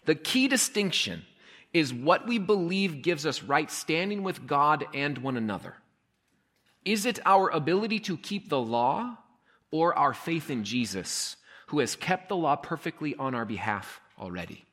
The 0.04 0.16
key 0.16 0.48
distinction 0.48 1.22
is 1.72 1.94
what 1.94 2.26
we 2.26 2.38
believe 2.38 3.02
gives 3.02 3.24
us 3.24 3.44
right 3.44 3.70
standing 3.70 4.24
with 4.24 4.46
God 4.46 4.86
and 4.92 5.18
one 5.18 5.36
another. 5.36 5.74
Is 6.84 7.06
it 7.06 7.20
our 7.24 7.48
ability 7.50 8.00
to 8.00 8.16
keep 8.16 8.48
the 8.48 8.60
law 8.60 9.16
or 9.70 9.96
our 9.96 10.14
faith 10.14 10.50
in 10.50 10.64
Jesus, 10.64 11.36
who 11.68 11.78
has 11.78 11.94
kept 11.94 12.28
the 12.28 12.36
law 12.36 12.56
perfectly 12.56 13.14
on 13.14 13.36
our 13.36 13.44
behalf 13.44 14.00
already? 14.18 14.64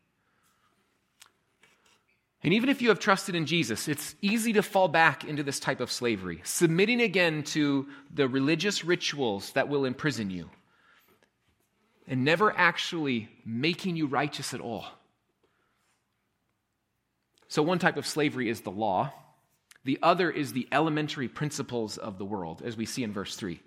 And 2.43 2.54
even 2.54 2.69
if 2.69 2.82
you 2.82 2.89
have 2.89 3.00
trusted 3.00 3.36
in 3.36 3.45
Jesus, 3.45 3.88
it's 3.88 4.15
easy 4.21 4.54
to 4.54 4.62
fall 4.62 4.88
back 4.88 5.23
into 5.23 5.43
this 5.43 5.60
type 5.60 5.80
of 5.80 5.91
slavery, 5.91 6.41
submitting 6.43 7.02
again 7.02 7.43
to 7.43 7.88
the 8.13 8.28
religious 8.28 8.86
rituals 8.86 9.52
that 9.54 9.69
will 9.69 9.86
imprison 9.86 10.30
you, 10.30 10.50
and 12.08 12.23
never 12.23 12.56
actually 12.56 13.30
making 13.43 13.95
you 13.95 14.06
righteous 14.06 14.54
at 14.54 14.62
all. 14.62 14.86
So, 17.47 17.63
one 17.63 17.80
type 17.80 17.97
of 17.97 18.06
slavery 18.06 18.50
is 18.50 18.62
the 18.62 18.71
law, 18.71 19.13
the 19.84 20.00
other 20.04 20.30
is 20.30 20.54
the 20.54 20.67
elementary 20.71 21.28
principles 21.28 21.97
of 21.97 22.17
the 22.17 22.26
world, 22.26 22.62
as 22.63 22.78
we 22.78 22.86
see 22.86 23.04
in 23.04 23.13
verse 23.13 23.36
3. 23.36 23.60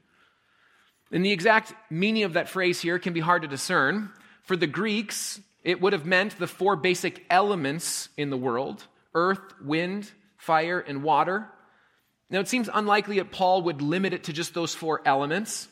And 1.10 1.24
the 1.24 1.32
exact 1.32 1.72
meaning 1.90 2.22
of 2.22 2.34
that 2.34 2.48
phrase 2.48 2.80
here 2.80 2.98
can 2.98 3.12
be 3.12 3.20
hard 3.20 3.42
to 3.42 3.48
discern. 3.48 4.10
For 4.42 4.56
the 4.56 4.66
Greeks, 4.66 5.40
it 5.62 5.80
would 5.80 5.92
have 5.92 6.06
meant 6.06 6.38
the 6.38 6.46
four 6.46 6.76
basic 6.76 7.24
elements 7.30 8.08
in 8.16 8.30
the 8.30 8.36
world 8.36 8.86
earth, 9.14 9.40
wind, 9.62 10.10
fire, 10.36 10.78
and 10.80 11.02
water. 11.02 11.48
Now, 12.30 12.38
it 12.38 12.48
seems 12.48 12.70
unlikely 12.72 13.16
that 13.16 13.32
Paul 13.32 13.62
would 13.62 13.82
limit 13.82 14.12
it 14.12 14.24
to 14.24 14.32
just 14.32 14.54
those 14.54 14.74
four 14.74 15.02
elements. 15.04 15.68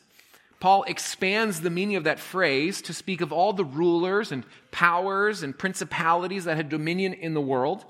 Paul 0.59 0.83
expands 0.83 1.61
the 1.61 1.69
meaning 1.69 1.95
of 1.95 2.03
that 2.03 2.19
phrase 2.19 2.81
to 2.83 2.93
speak 2.93 3.21
of 3.21 3.31
all 3.31 3.53
the 3.53 3.63
rulers 3.63 4.33
and 4.33 4.43
powers 4.71 5.41
and 5.41 5.57
principalities 5.57 6.43
that 6.43 6.57
had 6.57 6.67
dominion 6.67 7.13
in 7.13 7.33
the 7.33 7.41
world. 7.41 7.85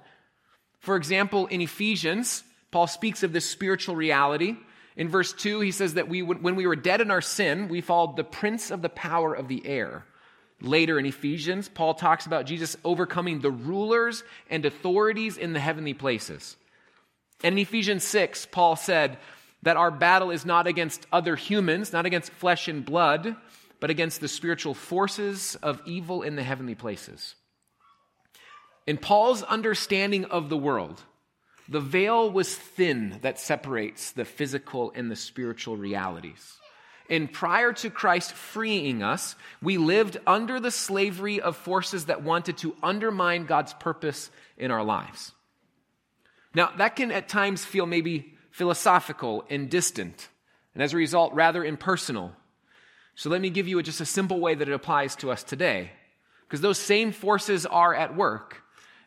For 0.79 0.95
example, 0.95 1.47
in 1.47 1.62
Ephesians, 1.62 2.43
Paul 2.71 2.85
speaks 2.85 3.23
of 3.23 3.33
this 3.33 3.49
spiritual 3.49 3.95
reality. 3.95 4.55
In 4.95 5.09
verse 5.09 5.33
2, 5.33 5.62
he 5.62 5.71
says 5.71 5.95
that 5.95 6.07
we, 6.07 6.21
when 6.21 6.55
we 6.55 6.67
were 6.67 6.75
dead 6.75 7.01
in 7.01 7.09
our 7.09 7.21
sin, 7.21 7.69
we 7.69 7.81
followed 7.81 8.17
the 8.17 8.23
prince 8.23 8.69
of 8.69 8.83
the 8.83 8.89
power 8.89 9.33
of 9.33 9.47
the 9.47 9.65
air. 9.65 10.05
Later 10.62 11.00
in 11.00 11.06
Ephesians, 11.06 11.69
Paul 11.69 11.93
talks 11.93 12.26
about 12.26 12.45
Jesus 12.45 12.76
overcoming 12.84 13.39
the 13.39 13.52
rulers 13.52 14.24
and 14.50 14.65
authorities 14.65 15.38
in 15.38 15.54
the 15.54 15.60
heavenly 15.60 15.93
places. 15.93 16.58
And 17.43 17.54
in 17.54 17.60
Ephesians 17.60 18.04
6, 18.04 18.48
Paul 18.48 18.76
said 18.76 19.17
that 19.63 19.78
our 19.78 19.91
battle 19.91 20.32
is 20.32 20.45
not 20.45 20.67
against 20.67 21.06
other 21.12 21.36
humans, 21.36 21.93
not 21.93 22.06
against 22.06 22.32
flesh 22.32 22.67
and 22.67 22.84
blood, 22.84 23.36
but 23.80 23.89
against 23.89 24.19
the 24.19 24.28
spiritual 24.28 24.74
forces 24.74 25.56
of 25.63 25.82
evil 25.86 26.22
in 26.24 26.36
the 26.36 26.43
heavenly 26.43 26.76
places. 26.76 27.36
In 28.86 28.98
Paul's 28.98 29.43
understanding 29.43 30.26
of 30.26 30.50
the 30.50 30.58
world, 30.58 31.02
the 31.69 31.80
veil 31.80 32.30
was 32.30 32.54
thin 32.56 33.19
that 33.22 33.39
separates 33.39 34.12
the 34.12 34.26
physical 34.26 34.91
and 34.95 35.10
the 35.10 35.15
spiritual 35.15 35.78
realities. 35.78 36.58
And 37.10 37.32
prior 37.32 37.74
to 37.74 37.89
Christ 37.89 38.34
freeing 38.34 39.02
us, 39.02 39.36
we 39.63 39.78
lived 39.78 40.17
under 40.28 40.60
the 40.60 40.69
slavery 40.69 41.41
of 41.41 41.58
forces 41.58 42.06
that 42.06 42.22
wanted 42.22 42.58
to 42.60 42.76
undermine 42.84 43.45
God's 43.45 43.74
purpose 43.74 44.30
in 44.58 44.69
our 44.69 44.84
lives. 44.84 45.32
Now, 46.54 46.72
that 46.78 46.95
can 46.95 47.12
at 47.12 47.28
times 47.28 47.65
feel 47.65 47.88
maybe 47.88 48.36
philosophical 48.52 49.43
and 49.50 49.69
distant, 49.69 50.30
and 50.74 50.84
as 50.84 50.93
a 50.93 50.98
result, 50.98 51.34
rather 51.34 51.63
impersonal. 51.63 52.34
So 53.15 53.30
let 53.30 53.41
me 53.41 53.50
give 53.50 53.67
you 53.67 53.82
just 53.82 54.02
a 54.02 54.06
simple 54.06 54.39
way 54.39 54.56
that 54.56 54.69
it 54.69 54.74
applies 54.74 55.15
to 55.17 55.32
us 55.32 55.43
today, 55.43 55.91
because 56.48 56.62
those 56.62 56.78
same 56.78 57.12
forces 57.12 57.65
are 57.65 57.93
at 57.93 58.15
work. 58.15 58.62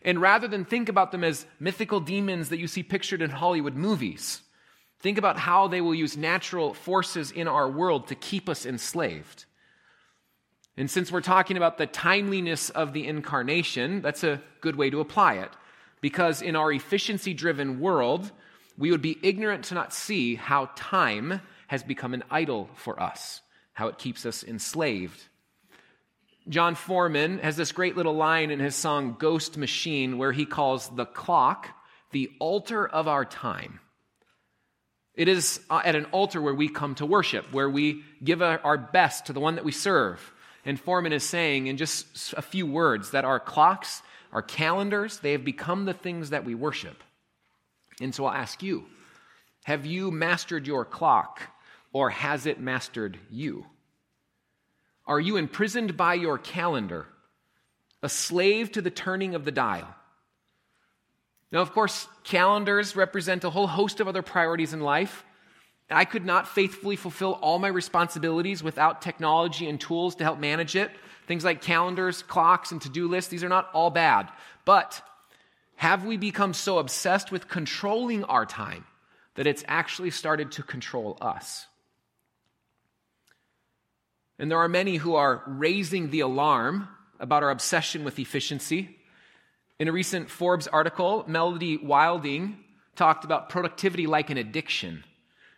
And 0.05 0.21
rather 0.21 0.49
than 0.49 0.65
think 0.65 0.89
about 0.89 1.13
them 1.13 1.23
as 1.23 1.47
mythical 1.61 2.01
demons 2.01 2.49
that 2.49 2.59
you 2.59 2.67
see 2.67 2.83
pictured 2.83 3.23
in 3.23 3.31
Hollywood 3.31 3.77
movies, 3.77 4.43
think 5.03 5.19
about 5.19 5.39
how 5.39 5.69
they 5.69 5.81
will 5.81 5.95
use 5.95 6.17
natural 6.17 6.75
forces 6.75 7.31
in 7.31 7.49
our 7.49 7.69
world 7.69 8.09
to 8.09 8.15
keep 8.15 8.49
us 8.49 8.65
enslaved. 8.65 9.45
And 10.77 10.91
since 10.91 11.13
we're 11.13 11.21
talking 11.21 11.57
about 11.57 11.77
the 11.77 11.87
timeliness 11.87 12.71
of 12.71 12.93
the 12.93 13.07
incarnation, 13.07 14.01
that's 14.01 14.25
a 14.25 14.41
good 14.61 14.77
way 14.77 14.91
to 14.91 15.01
apply 15.01 15.35
it. 15.35 15.51
Because 16.01 16.41
in 16.41 16.57
our 16.57 16.73
efficiency 16.73 17.35
driven 17.35 17.79
world, 17.79 18.31
we 18.79 18.91
would 18.91 19.03
be 19.03 19.19
ignorant 19.23 19.65
to 19.67 19.75
not 19.75 19.93
see 19.93 20.37
how 20.37 20.71
time 20.77 21.41
has 21.67 21.83
become 21.83 22.15
an 22.15 22.23
idol 22.31 22.71
for 22.75 23.01
us, 23.01 23.43
how 23.75 23.89
it 23.89 23.99
keeps 23.99 24.25
us 24.25 24.43
enslaved. 24.43 25.21
Jon 26.49 26.75
Foreman 26.75 27.39
has 27.41 27.57
this 27.57 27.73
great 27.73 27.97
little 27.97 28.15
line 28.15 28.51
in 28.51 28.59
his 28.59 28.75
song 28.75 29.17
Ghost 29.19 29.57
Machine 29.57 30.19
where 30.19 30.33
he 30.33 30.47
calls 30.47 30.89
the 30.89 31.07
clock 31.07 31.69
the 32.13 32.31
altar 32.41 32.87
of 32.87 33.09
our 33.09 33.25
time. 33.25 33.81
It 35.15 35.29
is 35.29 35.61
uh, 35.69 35.83
at 35.85 35.95
an 35.95 36.07
altar 36.07 36.41
where 36.41 36.55
we 36.55 36.69
come 36.69 36.95
to 36.97 37.07
worship, 37.07 37.53
where 37.53 37.69
we 37.69 38.03
give 38.25 38.41
our 38.41 38.79
best 38.79 39.27
to 39.27 39.33
the 39.33 39.41
one 39.41 39.57
that 39.57 39.65
we 39.65 39.73
serve. 39.73 40.33
And 40.65 40.81
Foreman 40.81 41.13
is 41.13 41.25
saying 41.25 41.67
in 41.67 41.77
just 41.77 42.35
a 42.37 42.43
few 42.43 42.67
words 42.67 43.11
that 43.11 43.25
our 43.25 43.41
clocks, 43.41 44.03
our 44.33 44.43
calendars, 44.43 45.19
they 45.19 45.33
have 45.33 45.45
become 45.45 45.85
the 45.85 45.93
things 45.93 46.31
that 46.31 46.45
we 46.45 46.55
worship. 46.55 47.03
And 48.01 48.15
so 48.15 48.25
I'll 48.25 48.35
ask 48.35 48.63
you 48.63 48.87
have 49.65 49.87
you 49.87 50.11
mastered 50.11 50.67
your 50.67 50.85
clock, 50.85 51.41
or 51.93 52.11
has 52.11 52.47
it 52.47 52.59
mastered 52.59 53.19
you? 53.31 53.67
Are 55.07 55.21
you 55.21 55.37
imprisoned 55.37 55.97
by 55.97 56.15
your 56.15 56.39
calendar, 56.39 57.07
a 58.03 58.09
slave 58.09 58.73
to 58.73 58.83
the 58.83 58.91
turning 58.91 59.35
of 59.35 59.45
the 59.45 59.53
dial? 59.53 59.95
Now, 61.53 61.61
of 61.61 61.73
course, 61.73 62.09
calendars 62.25 62.97
represent 62.97 63.45
a 63.45 63.51
whole 63.51 63.67
host 63.67 64.01
of 64.01 64.09
other 64.09 64.23
priorities 64.23 64.73
in 64.73 64.81
life. 64.81 65.25
I 65.91 66.07
could 66.07 66.25
not 66.25 66.49
faithfully 66.49 66.97
fulfill 66.97 67.33
all 67.43 67.59
my 67.59 67.69
responsibilities 67.69 68.63
without 68.63 69.03
technology 69.03 69.69
and 69.69 69.79
tools 69.79 70.15
to 70.17 70.25
help 70.25 70.39
manage 70.39 70.75
it. 70.75 70.91
Things 71.27 71.45
like 71.45 71.61
calendars, 71.61 72.23
clocks, 72.23 72.73
and 72.73 72.81
to 72.83 72.89
do 72.89 73.07
lists, 73.07 73.31
these 73.31 73.45
are 73.45 73.51
not 73.51 73.69
all 73.75 73.91
bad. 73.91 74.31
But 74.65 75.03
have 75.77 76.07
we 76.07 76.17
become 76.17 76.55
so 76.55 76.79
obsessed 76.79 77.31
with 77.31 77.49
controlling 77.49 78.25
our 78.25 78.47
time 78.47 78.87
that 79.35 79.47
it's 79.47 79.65
actually 79.69 80.11
started 80.11 80.53
to 80.53 80.63
control 80.63 81.19
us? 81.21 81.67
And 84.39 84.51
there 84.51 84.59
are 84.59 84.69
many 84.69 84.97
who 84.97 85.15
are 85.15 85.43
raising 85.47 86.11
the 86.11 86.21
alarm 86.21 86.89
about 87.21 87.43
our 87.43 87.51
obsession 87.51 88.03
with 88.05 88.19
efficiency. 88.19 88.99
In 89.83 89.89
a 89.89 89.93
recent 89.93 90.31
Forbes 90.31 90.69
article, 90.69 91.25
Melody 91.27 91.77
Wilding 91.77 92.57
talked 92.95 93.25
about 93.25 93.49
productivity 93.49 94.07
like 94.07 94.31
an 94.31 94.39
addiction, 94.39 95.03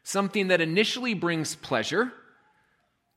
something 0.02 0.48
that 0.48 0.62
initially 0.62 1.12
brings 1.12 1.56
pleasure, 1.56 2.10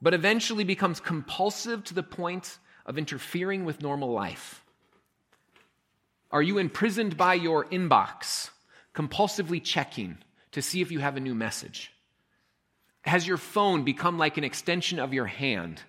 but 0.01 0.13
eventually 0.13 0.65
becomes 0.65 0.99
compulsive 0.99 1.85
to 1.85 1.93
the 1.93 2.03
point 2.03 2.57
of 2.85 2.97
interfering 2.97 3.63
with 3.63 3.81
normal 3.81 4.11
life. 4.11 4.61
Are 6.29 6.41
you 6.41 6.57
imprisoned 6.57 7.15
by 7.15 7.35
your 7.35 7.63
inbox, 7.67 8.49
compulsively 8.93 9.63
checking 9.63 10.17
to 10.51 10.61
see 10.61 10.81
if 10.81 10.91
you 10.91 10.99
have 10.99 11.15
a 11.15 11.21
new 11.21 11.33
message? 11.33 11.93
has 13.03 13.25
your 13.25 13.37
phone 13.37 13.85
become 13.85 14.17
like 14.17 14.37
an 14.37 14.43
extension 14.43 14.99
of 14.99 15.13
your 15.13 15.27
hand? 15.27 15.81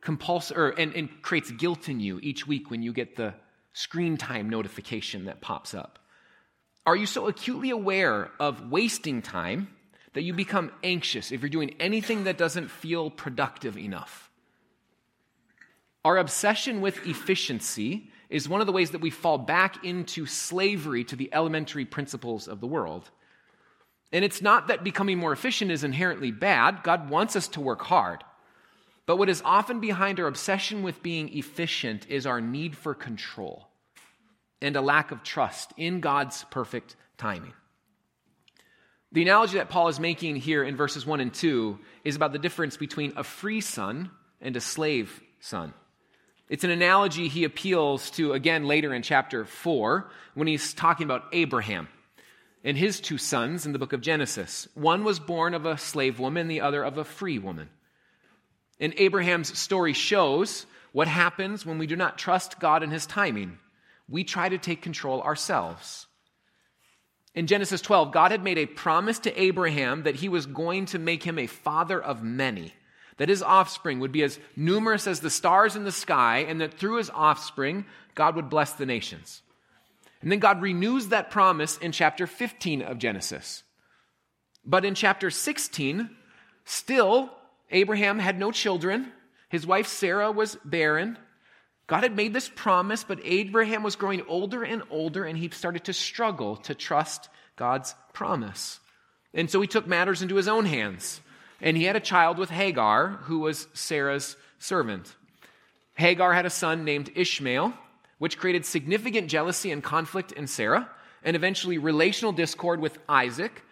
Compuls- 0.00 0.50
or, 0.50 0.70
and, 0.70 0.94
and 0.94 1.20
creates 1.20 1.50
guilt 1.50 1.90
in 1.90 2.00
you 2.00 2.18
each 2.22 2.46
week 2.46 2.70
when 2.70 2.82
you 2.82 2.94
get 2.94 3.16
the 3.16 3.34
screen 3.72 4.16
time 4.16 4.48
notification 4.50 5.24
that 5.26 5.40
pops 5.40 5.74
up? 5.74 5.98
Are 6.84 6.96
you 6.96 7.06
so 7.06 7.26
acutely 7.28 7.70
aware 7.70 8.30
of 8.40 8.70
wasting 8.70 9.22
time 9.22 9.68
that 10.14 10.22
you 10.22 10.34
become 10.34 10.72
anxious 10.82 11.32
if 11.32 11.40
you're 11.40 11.48
doing 11.48 11.74
anything 11.78 12.24
that 12.24 12.38
doesn't 12.38 12.70
feel 12.70 13.10
productive 13.10 13.78
enough? 13.78 14.30
Our 16.04 16.18
obsession 16.18 16.80
with 16.80 17.06
efficiency 17.06 18.10
is 18.28 18.48
one 18.48 18.60
of 18.60 18.66
the 18.66 18.72
ways 18.72 18.90
that 18.90 19.00
we 19.00 19.10
fall 19.10 19.38
back 19.38 19.84
into 19.84 20.26
slavery 20.26 21.04
to 21.04 21.16
the 21.16 21.30
elementary 21.32 21.84
principles 21.84 22.48
of 22.48 22.60
the 22.60 22.66
world. 22.66 23.10
And 24.10 24.24
it's 24.24 24.42
not 24.42 24.68
that 24.68 24.84
becoming 24.84 25.18
more 25.18 25.32
efficient 25.32 25.70
is 25.70 25.84
inherently 25.84 26.32
bad. 26.32 26.82
God 26.82 27.08
wants 27.08 27.36
us 27.36 27.48
to 27.48 27.60
work 27.60 27.82
hard. 27.82 28.24
But 29.06 29.16
what 29.16 29.28
is 29.28 29.42
often 29.44 29.80
behind 29.80 30.20
our 30.20 30.26
obsession 30.26 30.82
with 30.82 31.02
being 31.02 31.36
efficient 31.36 32.06
is 32.08 32.26
our 32.26 32.40
need 32.40 32.76
for 32.76 32.94
control 32.94 33.68
and 34.60 34.76
a 34.76 34.80
lack 34.80 35.10
of 35.10 35.22
trust 35.22 35.72
in 35.76 36.00
God's 36.00 36.44
perfect 36.50 36.94
timing. 37.18 37.52
The 39.10 39.22
analogy 39.22 39.58
that 39.58 39.68
Paul 39.68 39.88
is 39.88 40.00
making 40.00 40.36
here 40.36 40.62
in 40.62 40.76
verses 40.76 41.04
1 41.04 41.20
and 41.20 41.34
2 41.34 41.78
is 42.04 42.16
about 42.16 42.32
the 42.32 42.38
difference 42.38 42.76
between 42.76 43.12
a 43.16 43.24
free 43.24 43.60
son 43.60 44.10
and 44.40 44.56
a 44.56 44.60
slave 44.60 45.20
son. 45.40 45.74
It's 46.48 46.64
an 46.64 46.70
analogy 46.70 47.28
he 47.28 47.44
appeals 47.44 48.10
to 48.12 48.32
again 48.32 48.66
later 48.66 48.94
in 48.94 49.02
chapter 49.02 49.44
4 49.44 50.10
when 50.34 50.46
he's 50.46 50.72
talking 50.74 51.04
about 51.04 51.24
Abraham 51.32 51.88
and 52.64 52.76
his 52.76 53.00
two 53.00 53.18
sons 53.18 53.66
in 53.66 53.72
the 53.72 53.78
book 53.78 53.92
of 53.92 54.00
Genesis. 54.00 54.68
One 54.74 55.02
was 55.02 55.18
born 55.18 55.54
of 55.54 55.66
a 55.66 55.76
slave 55.76 56.18
woman, 56.18 56.48
the 56.48 56.60
other 56.60 56.82
of 56.84 56.98
a 56.98 57.04
free 57.04 57.38
woman. 57.38 57.68
And 58.82 58.92
Abraham's 58.96 59.56
story 59.56 59.92
shows 59.92 60.66
what 60.90 61.06
happens 61.06 61.64
when 61.64 61.78
we 61.78 61.86
do 61.86 61.94
not 61.94 62.18
trust 62.18 62.58
God 62.58 62.82
and 62.82 62.92
his 62.92 63.06
timing. 63.06 63.58
We 64.08 64.24
try 64.24 64.48
to 64.48 64.58
take 64.58 64.82
control 64.82 65.22
ourselves. 65.22 66.08
In 67.32 67.46
Genesis 67.46 67.80
12, 67.80 68.12
God 68.12 68.32
had 68.32 68.42
made 68.42 68.58
a 68.58 68.66
promise 68.66 69.20
to 69.20 69.40
Abraham 69.40 70.02
that 70.02 70.16
he 70.16 70.28
was 70.28 70.46
going 70.46 70.86
to 70.86 70.98
make 70.98 71.22
him 71.22 71.38
a 71.38 71.46
father 71.46 72.02
of 72.02 72.24
many, 72.24 72.74
that 73.18 73.28
his 73.28 73.42
offspring 73.42 74.00
would 74.00 74.10
be 74.10 74.24
as 74.24 74.40
numerous 74.56 75.06
as 75.06 75.20
the 75.20 75.30
stars 75.30 75.76
in 75.76 75.84
the 75.84 75.92
sky, 75.92 76.38
and 76.38 76.60
that 76.60 76.74
through 76.74 76.96
his 76.96 77.08
offspring, 77.08 77.86
God 78.16 78.34
would 78.34 78.50
bless 78.50 78.72
the 78.72 78.84
nations. 78.84 79.42
And 80.20 80.30
then 80.30 80.40
God 80.40 80.60
renews 80.60 81.08
that 81.08 81.30
promise 81.30 81.78
in 81.78 81.92
chapter 81.92 82.26
15 82.26 82.82
of 82.82 82.98
Genesis. 82.98 83.62
But 84.64 84.84
in 84.84 84.96
chapter 84.96 85.30
16, 85.30 86.10
still, 86.64 87.30
Abraham 87.72 88.18
had 88.18 88.38
no 88.38 88.52
children. 88.52 89.10
His 89.48 89.66
wife 89.66 89.88
Sarah 89.88 90.30
was 90.30 90.56
barren. 90.64 91.18
God 91.88 92.04
had 92.04 92.14
made 92.14 92.32
this 92.32 92.48
promise, 92.48 93.02
but 93.02 93.18
Abraham 93.24 93.82
was 93.82 93.96
growing 93.96 94.22
older 94.28 94.62
and 94.62 94.82
older, 94.90 95.24
and 95.24 95.36
he 95.36 95.50
started 95.50 95.84
to 95.84 95.92
struggle 95.92 96.56
to 96.58 96.74
trust 96.74 97.28
God's 97.56 97.94
promise. 98.12 98.78
And 99.34 99.50
so 99.50 99.60
he 99.60 99.66
took 99.66 99.86
matters 99.86 100.22
into 100.22 100.36
his 100.36 100.48
own 100.48 100.66
hands. 100.66 101.20
And 101.60 101.76
he 101.76 101.84
had 101.84 101.96
a 101.96 102.00
child 102.00 102.38
with 102.38 102.50
Hagar, 102.50 103.08
who 103.22 103.40
was 103.40 103.66
Sarah's 103.72 104.36
servant. 104.58 105.14
Hagar 105.94 106.32
had 106.32 106.46
a 106.46 106.50
son 106.50 106.84
named 106.84 107.10
Ishmael 107.14 107.74
which 108.22 108.38
created 108.38 108.64
significant 108.64 109.26
jealousy 109.26 109.72
and 109.72 109.82
conflict 109.82 110.30
in 110.30 110.46
Sarah. 110.46 110.88
and 111.24 111.34
eventually 111.34 111.76
relational 111.76 112.32
discord 112.32 112.78
with 112.78 112.98
Isaac, 113.08 113.64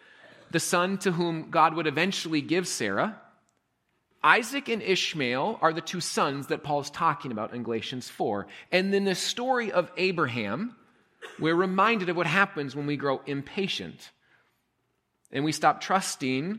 the 0.51 0.59
son 0.59 0.99
to 0.99 1.13
whom 1.13 1.51
God 1.51 1.75
would 1.75 1.87
eventually 1.87 2.41
give 2.41 2.67
Sarah. 2.67 3.21
Isaac 4.23 4.69
and 4.69 4.83
Ishmael 4.83 5.59
are 5.63 5.73
the 5.73 5.81
two 5.81 6.01
sons 6.01 6.49
that 6.49 6.63
Paul 6.63 6.81
is 6.81 6.91
talking 6.91 7.33
about 7.33 7.55
in 7.55 7.63
Galatians 7.63 8.09
4. 8.09 8.47
And 8.71 8.93
then 8.93 9.05
the 9.05 9.15
story 9.15 9.73
of 9.73 9.91
Abraham, 9.97 10.77
we're 11.39 11.55
reminded 11.55 12.09
of 12.11 12.17
what 12.17 12.27
happens 12.27 12.77
when 12.77 12.87
we 12.87 12.97
grow 12.97 13.21
impatient 13.27 14.11
and 15.33 15.45
we 15.45 15.53
stop 15.53 15.81
trusting 15.81 16.59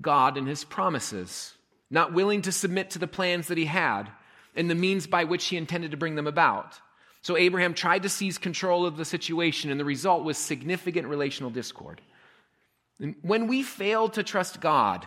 God 0.00 0.36
and 0.36 0.46
his 0.46 0.64
promises, 0.64 1.54
not 1.90 2.12
willing 2.12 2.42
to 2.42 2.52
submit 2.52 2.90
to 2.90 2.98
the 2.98 3.06
plans 3.06 3.48
that 3.48 3.58
he 3.58 3.66
had 3.66 4.10
and 4.54 4.68
the 4.68 4.74
means 4.74 5.06
by 5.06 5.24
which 5.24 5.46
he 5.46 5.56
intended 5.56 5.92
to 5.92 5.96
bring 5.96 6.14
them 6.14 6.26
about. 6.26 6.78
So 7.22 7.36
Abraham 7.36 7.72
tried 7.72 8.02
to 8.02 8.08
seize 8.08 8.36
control 8.36 8.84
of 8.84 8.96
the 8.96 9.04
situation, 9.04 9.70
and 9.70 9.78
the 9.78 9.84
result 9.84 10.24
was 10.24 10.36
significant 10.36 11.06
relational 11.06 11.50
discord. 11.50 12.00
And 12.98 13.14
when 13.22 13.46
we 13.46 13.62
fail 13.62 14.08
to 14.10 14.22
trust 14.22 14.60
God 14.60 15.06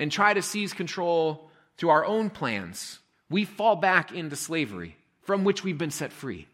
and 0.00 0.10
try 0.10 0.32
to 0.32 0.42
seize 0.42 0.72
control 0.72 1.50
through 1.76 1.90
our 1.90 2.06
own 2.06 2.30
plans, 2.30 2.98
we 3.28 3.44
fall 3.44 3.76
back 3.76 4.10
into 4.10 4.34
slavery 4.34 4.96
from 5.22 5.44
which 5.44 5.62
we've 5.62 5.78
been 5.78 5.90
set 5.90 6.10
free. 6.10 6.48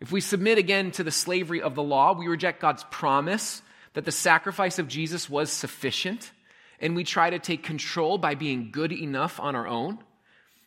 If 0.00 0.10
we 0.10 0.20
submit 0.20 0.58
again 0.58 0.90
to 0.92 1.04
the 1.04 1.12
slavery 1.12 1.62
of 1.62 1.76
the 1.76 1.82
law, 1.82 2.12
we 2.12 2.26
reject 2.26 2.60
God's 2.60 2.84
promise 2.90 3.62
that 3.94 4.04
the 4.04 4.12
sacrifice 4.12 4.78
of 4.78 4.88
Jesus 4.88 5.30
was 5.30 5.52
sufficient, 5.52 6.32
and 6.80 6.96
we 6.96 7.04
try 7.04 7.30
to 7.30 7.38
take 7.38 7.62
control 7.62 8.18
by 8.18 8.34
being 8.34 8.70
good 8.72 8.92
enough 8.92 9.38
on 9.38 9.54
our 9.54 9.68
own. 9.68 9.98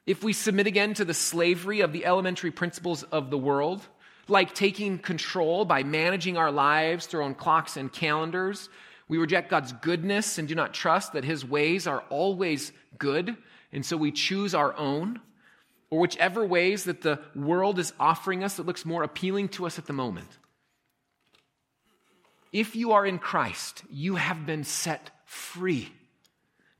If 0.05 0.23
we 0.23 0.31
submit 0.31 0.67
again 0.67 0.93
to 0.93 1.05
the 1.05 1.13
slavery 1.13 1.81
of 1.81 1.91
the 1.91 2.05
elementary 2.05 2.51
principles 2.51 3.03
of 3.03 3.29
the 3.29 3.37
world, 3.37 3.85
like 4.29 4.55
taking 4.55 4.97
control 4.99 5.65
by 5.65 5.83
managing 5.83 6.37
our 6.37 6.51
lives 6.51 7.05
through 7.05 7.21
our 7.21 7.25
own 7.25 7.35
clocks 7.35 7.75
and 7.75 7.91
calendars, 7.91 8.69
we 9.07 9.17
reject 9.17 9.49
God's 9.49 9.73
goodness 9.73 10.37
and 10.37 10.47
do 10.47 10.55
not 10.55 10.73
trust 10.73 11.13
that 11.13 11.23
his 11.23 11.45
ways 11.45 11.87
are 11.87 12.03
always 12.09 12.71
good, 12.97 13.35
and 13.71 13.85
so 13.85 13.97
we 13.97 14.11
choose 14.11 14.55
our 14.55 14.75
own, 14.77 15.19
or 15.89 15.99
whichever 15.99 16.45
ways 16.45 16.85
that 16.85 17.01
the 17.01 17.19
world 17.35 17.79
is 17.79 17.93
offering 17.99 18.43
us 18.43 18.55
that 18.55 18.65
looks 18.65 18.85
more 18.85 19.03
appealing 19.03 19.49
to 19.49 19.65
us 19.65 19.77
at 19.77 19.85
the 19.85 19.93
moment. 19.93 20.29
If 22.51 22.75
you 22.75 22.91
are 22.93 23.05
in 23.05 23.19
Christ, 23.19 23.83
you 23.89 24.15
have 24.15 24.45
been 24.45 24.63
set 24.63 25.09
free. 25.25 25.91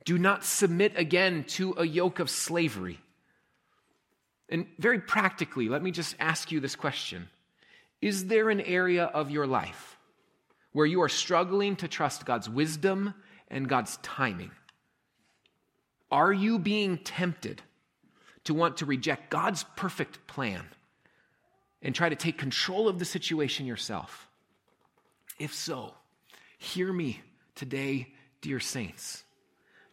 Do 0.04 0.18
not 0.18 0.44
submit 0.44 0.92
again 0.96 1.44
to 1.48 1.74
a 1.76 1.84
yoke 1.84 2.20
of 2.20 2.30
slavery. 2.30 3.00
And 4.48 4.66
very 4.78 5.00
practically, 5.00 5.68
let 5.68 5.82
me 5.82 5.90
just 5.90 6.14
ask 6.20 6.52
you 6.52 6.60
this 6.60 6.76
question 6.76 7.28
Is 8.00 8.26
there 8.26 8.50
an 8.50 8.60
area 8.60 9.04
of 9.04 9.30
your 9.30 9.46
life 9.46 9.93
where 10.74 10.84
you 10.84 11.00
are 11.00 11.08
struggling 11.08 11.76
to 11.76 11.88
trust 11.88 12.26
God's 12.26 12.50
wisdom 12.50 13.14
and 13.48 13.68
God's 13.68 13.96
timing? 13.98 14.50
Are 16.10 16.32
you 16.32 16.58
being 16.58 16.98
tempted 16.98 17.62
to 18.42 18.52
want 18.52 18.78
to 18.78 18.84
reject 18.84 19.30
God's 19.30 19.64
perfect 19.76 20.26
plan 20.26 20.64
and 21.80 21.94
try 21.94 22.08
to 22.08 22.16
take 22.16 22.36
control 22.36 22.88
of 22.88 22.98
the 22.98 23.04
situation 23.04 23.66
yourself? 23.66 24.28
If 25.38 25.54
so, 25.54 25.94
hear 26.58 26.92
me 26.92 27.20
today, 27.54 28.08
dear 28.40 28.58
saints. 28.58 29.22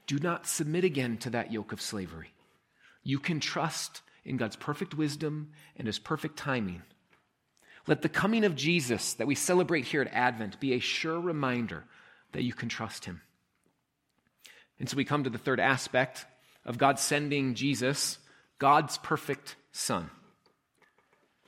Do 0.07 0.17
not 0.17 0.47
submit 0.47 0.83
again 0.83 1.17
to 1.17 1.29
that 1.29 1.51
yoke 1.51 1.73
of 1.73 1.81
slavery. 1.81 2.33
You 3.03 3.19
can 3.19 3.39
trust 3.39 4.01
in 4.25 4.37
God's 4.37 4.55
perfect 4.55 4.95
wisdom 4.95 5.51
and 5.77 5.85
his 5.85 5.99
perfect 5.99 6.37
timing. 6.37 6.81
Let 7.87 8.01
the 8.01 8.09
coming 8.09 8.43
of 8.43 8.55
Jesus 8.55 9.13
that 9.15 9.27
we 9.27 9.35
celebrate 9.35 9.85
here 9.85 10.01
at 10.01 10.13
Advent 10.13 10.59
be 10.59 10.73
a 10.73 10.79
sure 10.79 11.19
reminder 11.19 11.83
that 12.31 12.43
you 12.43 12.53
can 12.53 12.69
trust 12.69 13.05
him. 13.05 13.21
And 14.79 14.89
so 14.89 14.97
we 14.97 15.05
come 15.05 15.23
to 15.23 15.29
the 15.29 15.37
third 15.37 15.59
aspect 15.59 16.25
of 16.65 16.77
God 16.77 16.99
sending 16.99 17.55
Jesus, 17.55 18.17
God's 18.59 18.97
perfect 18.99 19.55
Son. 19.71 20.09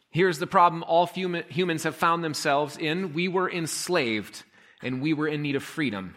Here's 0.10 0.40
the 0.40 0.48
problem 0.48 0.84
all 0.84 1.08
humans 1.08 1.84
have 1.84 1.96
found 1.96 2.24
themselves 2.24 2.78
in 2.78 3.14
we 3.14 3.28
were 3.28 3.50
enslaved 3.50 4.44
and 4.84 5.02
we 5.02 5.14
were 5.14 5.28
in 5.28 5.42
need 5.42 5.56
of 5.56 5.64
freedom. 5.64 6.16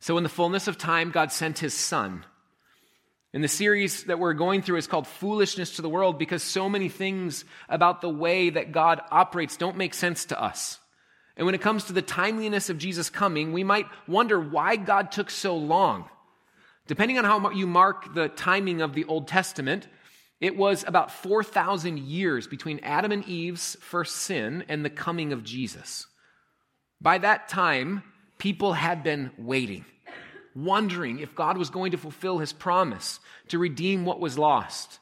So, 0.00 0.16
in 0.16 0.22
the 0.22 0.28
fullness 0.30 0.68
of 0.68 0.78
time, 0.78 1.10
God 1.10 1.32
sent 1.32 1.58
his 1.58 1.74
Son 1.74 2.24
and 3.36 3.44
the 3.44 3.48
series 3.48 4.04
that 4.04 4.18
we're 4.18 4.32
going 4.32 4.62
through 4.62 4.78
is 4.78 4.86
called 4.86 5.06
Foolishness 5.06 5.76
to 5.76 5.82
the 5.82 5.90
World 5.90 6.18
because 6.18 6.42
so 6.42 6.70
many 6.70 6.88
things 6.88 7.44
about 7.68 8.00
the 8.00 8.08
way 8.08 8.48
that 8.48 8.72
God 8.72 9.02
operates 9.10 9.58
don't 9.58 9.76
make 9.76 9.92
sense 9.92 10.24
to 10.24 10.42
us. 10.42 10.78
And 11.36 11.44
when 11.44 11.54
it 11.54 11.60
comes 11.60 11.84
to 11.84 11.92
the 11.92 12.00
timeliness 12.00 12.70
of 12.70 12.78
Jesus 12.78 13.10
coming, 13.10 13.52
we 13.52 13.62
might 13.62 13.84
wonder 14.08 14.40
why 14.40 14.76
God 14.76 15.12
took 15.12 15.28
so 15.28 15.54
long. 15.54 16.08
Depending 16.86 17.18
on 17.18 17.24
how 17.24 17.50
you 17.50 17.66
mark 17.66 18.14
the 18.14 18.28
timing 18.28 18.80
of 18.80 18.94
the 18.94 19.04
Old 19.04 19.28
Testament, 19.28 19.86
it 20.40 20.56
was 20.56 20.82
about 20.88 21.10
4,000 21.10 21.98
years 21.98 22.46
between 22.46 22.80
Adam 22.82 23.12
and 23.12 23.22
Eve's 23.26 23.76
first 23.82 24.16
sin 24.16 24.64
and 24.66 24.82
the 24.82 24.88
coming 24.88 25.34
of 25.34 25.44
Jesus. 25.44 26.06
By 27.02 27.18
that 27.18 27.50
time, 27.50 28.02
people 28.38 28.72
had 28.72 29.02
been 29.02 29.30
waiting 29.36 29.84
wondering 30.56 31.20
if 31.20 31.34
God 31.34 31.58
was 31.58 31.70
going 31.70 31.92
to 31.92 31.98
fulfill 31.98 32.38
his 32.38 32.52
promise 32.52 33.20
to 33.48 33.58
redeem 33.58 34.04
what 34.04 34.20
was 34.20 34.38
lost. 34.38 34.98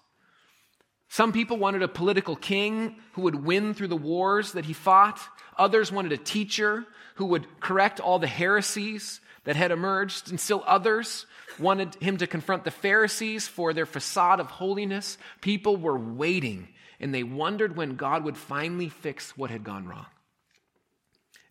Some 1.09 1.33
people 1.33 1.59
wanted 1.59 1.83
a 1.83 1.89
political 1.89 2.35
king 2.35 2.97
who 3.13 3.23
would 3.23 3.47
win 3.47 3.73
through 3.73 3.89
the 3.89 3.97
wars 3.97 4.53
that 4.53 4.65
he 4.65 4.73
fought. 4.73 5.21
Others 5.57 5.93
wanted 5.93 6.13
a 6.13 6.17
teacher 6.17 6.85
who 7.15 7.27
would 7.27 7.61
correct 7.61 8.01
all 8.01 8.19
the 8.19 8.27
heresies 8.27 9.21
that 9.45 9.55
had 9.55 9.71
emerged. 9.71 10.31
And 10.31 10.41
still 10.41 10.65
others 10.67 11.27
wanted 11.59 11.95
him 11.97 12.17
to 12.17 12.27
confront 12.27 12.65
the 12.65 12.73
Pharisees 12.73 13.47
for 13.47 13.73
their 13.73 13.87
facade 13.87 14.41
of 14.41 14.51
holiness. 14.51 15.17
People 15.41 15.77
were 15.77 15.97
waiting 15.97 16.69
and 16.99 17.15
they 17.15 17.23
wondered 17.23 17.77
when 17.77 17.97
God 17.97 18.25
would 18.25 18.37
finally 18.37 18.89
fix 18.89 19.37
what 19.37 19.51
had 19.51 19.63
gone 19.63 19.87
wrong. 19.87 20.07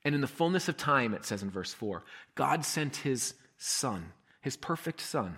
And 0.04 0.14
in 0.14 0.22
the 0.22 0.28
fullness 0.28 0.68
of 0.68 0.76
time, 0.76 1.14
it 1.14 1.26
says 1.26 1.44
in 1.44 1.50
verse 1.50 1.74
4, 1.74 2.04
God 2.36 2.66
sent 2.66 2.98
his 2.98 3.34
son, 3.64 4.12
his 4.42 4.58
perfect 4.58 5.00
son. 5.00 5.38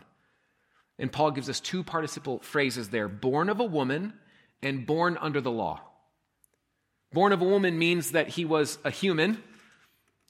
And 0.98 1.12
Paul 1.12 1.32
gives 1.32 1.50
us 1.50 1.60
two 1.60 1.84
participle 1.84 2.40
phrases 2.40 2.90
there 2.90 3.08
born 3.08 3.50
of 3.50 3.60
a 3.60 3.66
woman 3.66 4.14
and 4.62 4.86
born 4.86 5.18
under 5.20 5.42
the 5.42 5.52
law. 5.52 5.82
Born 7.14 7.32
of 7.34 7.42
a 7.42 7.46
woman 7.46 7.78
means 7.78 8.12
that 8.12 8.30
he 8.30 8.44
was 8.44 8.80
a 8.84 8.90
human. 8.90 9.42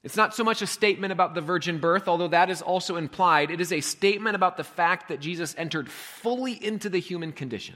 It's 0.04 0.18
not 0.18 0.36
so 0.36 0.44
much 0.44 0.62
a 0.62 0.68
statement 0.68 1.14
about 1.14 1.34
the 1.34 1.42
virgin 1.42 1.80
birth, 1.80 2.08
although 2.08 2.28
that 2.28 2.50
is 2.50 2.62
also 2.62 2.96
implied. 2.96 3.50
It 3.50 3.62
is 3.62 3.72
a 3.72 3.82
statement 3.82 4.36
about 4.36 4.58
the 4.58 4.64
fact 4.64 5.08
that 5.08 5.20
Jesus 5.20 5.56
entered 5.58 5.90
fully 5.90 6.54
into 6.54 6.90
the 6.90 7.00
human 7.00 7.32
condition. 7.32 7.76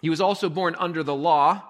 He 0.00 0.10
was 0.10 0.20
also 0.20 0.48
born 0.48 0.76
under 0.78 1.02
the 1.02 1.14
law. 1.14 1.62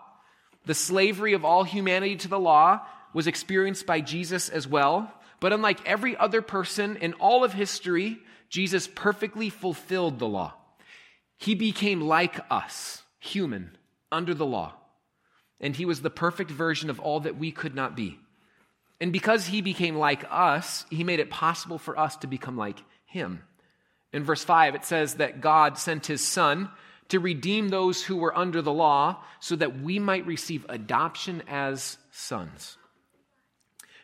The 0.66 0.74
slavery 0.74 1.32
of 1.32 1.44
all 1.44 1.64
humanity 1.64 2.16
to 2.16 2.28
the 2.28 2.40
law 2.40 2.80
was 3.14 3.26
experienced 3.26 3.86
by 3.86 4.00
Jesus 4.00 4.48
as 4.48 4.66
well. 4.66 5.10
But 5.40 5.52
unlike 5.52 5.86
every 5.86 6.16
other 6.16 6.42
person 6.42 6.96
in 6.96 7.12
all 7.14 7.44
of 7.44 7.52
history, 7.52 8.18
Jesus 8.48 8.88
perfectly 8.88 9.50
fulfilled 9.50 10.18
the 10.18 10.28
law. 10.28 10.54
He 11.36 11.54
became 11.54 12.00
like 12.00 12.40
us, 12.50 13.02
human, 13.18 13.76
under 14.10 14.34
the 14.34 14.46
law. 14.46 14.74
And 15.60 15.76
he 15.76 15.84
was 15.84 16.02
the 16.02 16.10
perfect 16.10 16.50
version 16.50 16.90
of 16.90 17.00
all 17.00 17.20
that 17.20 17.38
we 17.38 17.52
could 17.52 17.74
not 17.74 17.96
be. 17.96 18.18
And 19.00 19.12
because 19.12 19.46
he 19.46 19.60
became 19.60 19.96
like 19.96 20.24
us, 20.30 20.86
he 20.90 21.04
made 21.04 21.20
it 21.20 21.30
possible 21.30 21.78
for 21.78 21.98
us 21.98 22.16
to 22.18 22.26
become 22.26 22.56
like 22.56 22.82
him. 23.04 23.42
In 24.12 24.24
verse 24.24 24.42
5, 24.42 24.74
it 24.74 24.84
says 24.84 25.14
that 25.14 25.40
God 25.40 25.76
sent 25.76 26.06
his 26.06 26.22
son 26.22 26.70
to 27.08 27.20
redeem 27.20 27.68
those 27.68 28.02
who 28.02 28.16
were 28.16 28.36
under 28.36 28.62
the 28.62 28.72
law 28.72 29.22
so 29.40 29.56
that 29.56 29.80
we 29.80 29.98
might 29.98 30.26
receive 30.26 30.64
adoption 30.68 31.42
as 31.46 31.98
sons. 32.10 32.78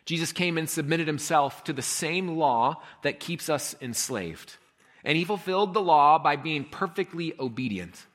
Jesus 0.05 0.31
came 0.31 0.57
and 0.57 0.69
submitted 0.69 1.07
himself 1.07 1.63
to 1.65 1.73
the 1.73 1.81
same 1.81 2.37
law 2.37 2.81
that 3.03 3.19
keeps 3.19 3.49
us 3.49 3.75
enslaved. 3.81 4.57
And 5.03 5.17
he 5.17 5.25
fulfilled 5.25 5.73
the 5.73 5.81
law 5.81 6.19
by 6.19 6.35
being 6.35 6.65
perfectly 6.65 7.33
obedient. 7.39 8.05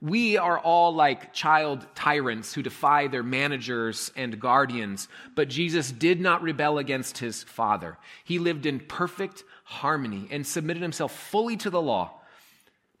We 0.00 0.36
are 0.36 0.58
all 0.58 0.94
like 0.94 1.32
child 1.32 1.86
tyrants 1.94 2.52
who 2.52 2.62
defy 2.62 3.06
their 3.06 3.22
managers 3.22 4.12
and 4.14 4.38
guardians, 4.38 5.08
but 5.34 5.48
Jesus 5.48 5.90
did 5.90 6.20
not 6.20 6.42
rebel 6.42 6.76
against 6.76 7.18
his 7.18 7.42
Father. 7.42 7.96
He 8.24 8.38
lived 8.38 8.66
in 8.66 8.80
perfect 8.80 9.44
harmony 9.64 10.28
and 10.30 10.46
submitted 10.46 10.82
himself 10.82 11.16
fully 11.16 11.56
to 11.58 11.70
the 11.70 11.80
law. 11.80 12.20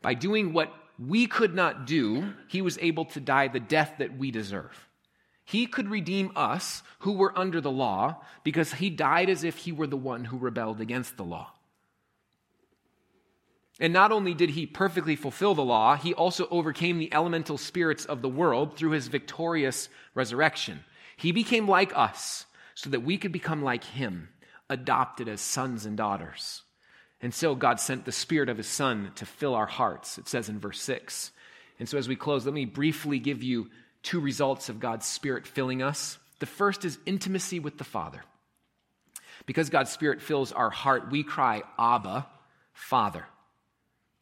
By 0.00 0.14
doing 0.14 0.54
what 0.54 0.72
we 0.98 1.26
could 1.26 1.54
not 1.54 1.86
do, 1.86 2.32
he 2.48 2.62
was 2.62 2.78
able 2.78 3.04
to 3.06 3.20
die 3.20 3.48
the 3.48 3.60
death 3.60 3.96
that 3.98 4.16
we 4.16 4.30
deserve. 4.30 4.88
He 5.44 5.66
could 5.66 5.88
redeem 5.88 6.32
us 6.34 6.82
who 7.00 7.12
were 7.12 7.36
under 7.38 7.60
the 7.60 7.70
law 7.70 8.22
because 8.42 8.74
he 8.74 8.88
died 8.90 9.28
as 9.28 9.44
if 9.44 9.58
he 9.58 9.72
were 9.72 9.86
the 9.86 9.96
one 9.96 10.24
who 10.24 10.38
rebelled 10.38 10.80
against 10.80 11.16
the 11.16 11.24
law. 11.24 11.52
And 13.78 13.92
not 13.92 14.12
only 14.12 14.34
did 14.34 14.50
he 14.50 14.66
perfectly 14.66 15.16
fulfill 15.16 15.54
the 15.54 15.64
law, 15.64 15.96
he 15.96 16.14
also 16.14 16.46
overcame 16.50 16.98
the 16.98 17.12
elemental 17.12 17.58
spirits 17.58 18.04
of 18.04 18.22
the 18.22 18.28
world 18.28 18.76
through 18.76 18.92
his 18.92 19.08
victorious 19.08 19.88
resurrection. 20.14 20.84
He 21.16 21.32
became 21.32 21.68
like 21.68 21.96
us 21.96 22.46
so 22.74 22.90
that 22.90 23.02
we 23.02 23.18
could 23.18 23.32
become 23.32 23.62
like 23.62 23.84
him, 23.84 24.28
adopted 24.70 25.28
as 25.28 25.40
sons 25.40 25.84
and 25.86 25.96
daughters. 25.96 26.62
And 27.20 27.34
so 27.34 27.54
God 27.54 27.80
sent 27.80 28.04
the 28.04 28.12
Spirit 28.12 28.48
of 28.48 28.58
His 28.58 28.66
Son 28.66 29.10
to 29.14 29.26
fill 29.26 29.54
our 29.54 29.66
hearts, 29.66 30.18
it 30.18 30.28
says 30.28 30.48
in 30.48 30.60
verse 30.60 30.80
6. 30.82 31.32
And 31.78 31.88
so 31.88 31.96
as 31.98 32.06
we 32.06 32.16
close, 32.16 32.44
let 32.44 32.54
me 32.54 32.66
briefly 32.66 33.18
give 33.18 33.42
you 33.42 33.70
two 34.04 34.20
results 34.20 34.68
of 34.68 34.78
God's 34.78 35.06
Spirit 35.06 35.46
filling 35.46 35.82
us. 35.82 36.18
The 36.38 36.46
first 36.46 36.84
is 36.84 36.98
intimacy 37.06 37.58
with 37.58 37.78
the 37.78 37.84
Father. 37.84 38.22
Because 39.46 39.70
God's 39.70 39.90
Spirit 39.90 40.22
fills 40.22 40.52
our 40.52 40.70
heart, 40.70 41.10
we 41.10 41.24
cry, 41.24 41.64
Abba, 41.78 42.26
Father. 42.72 43.26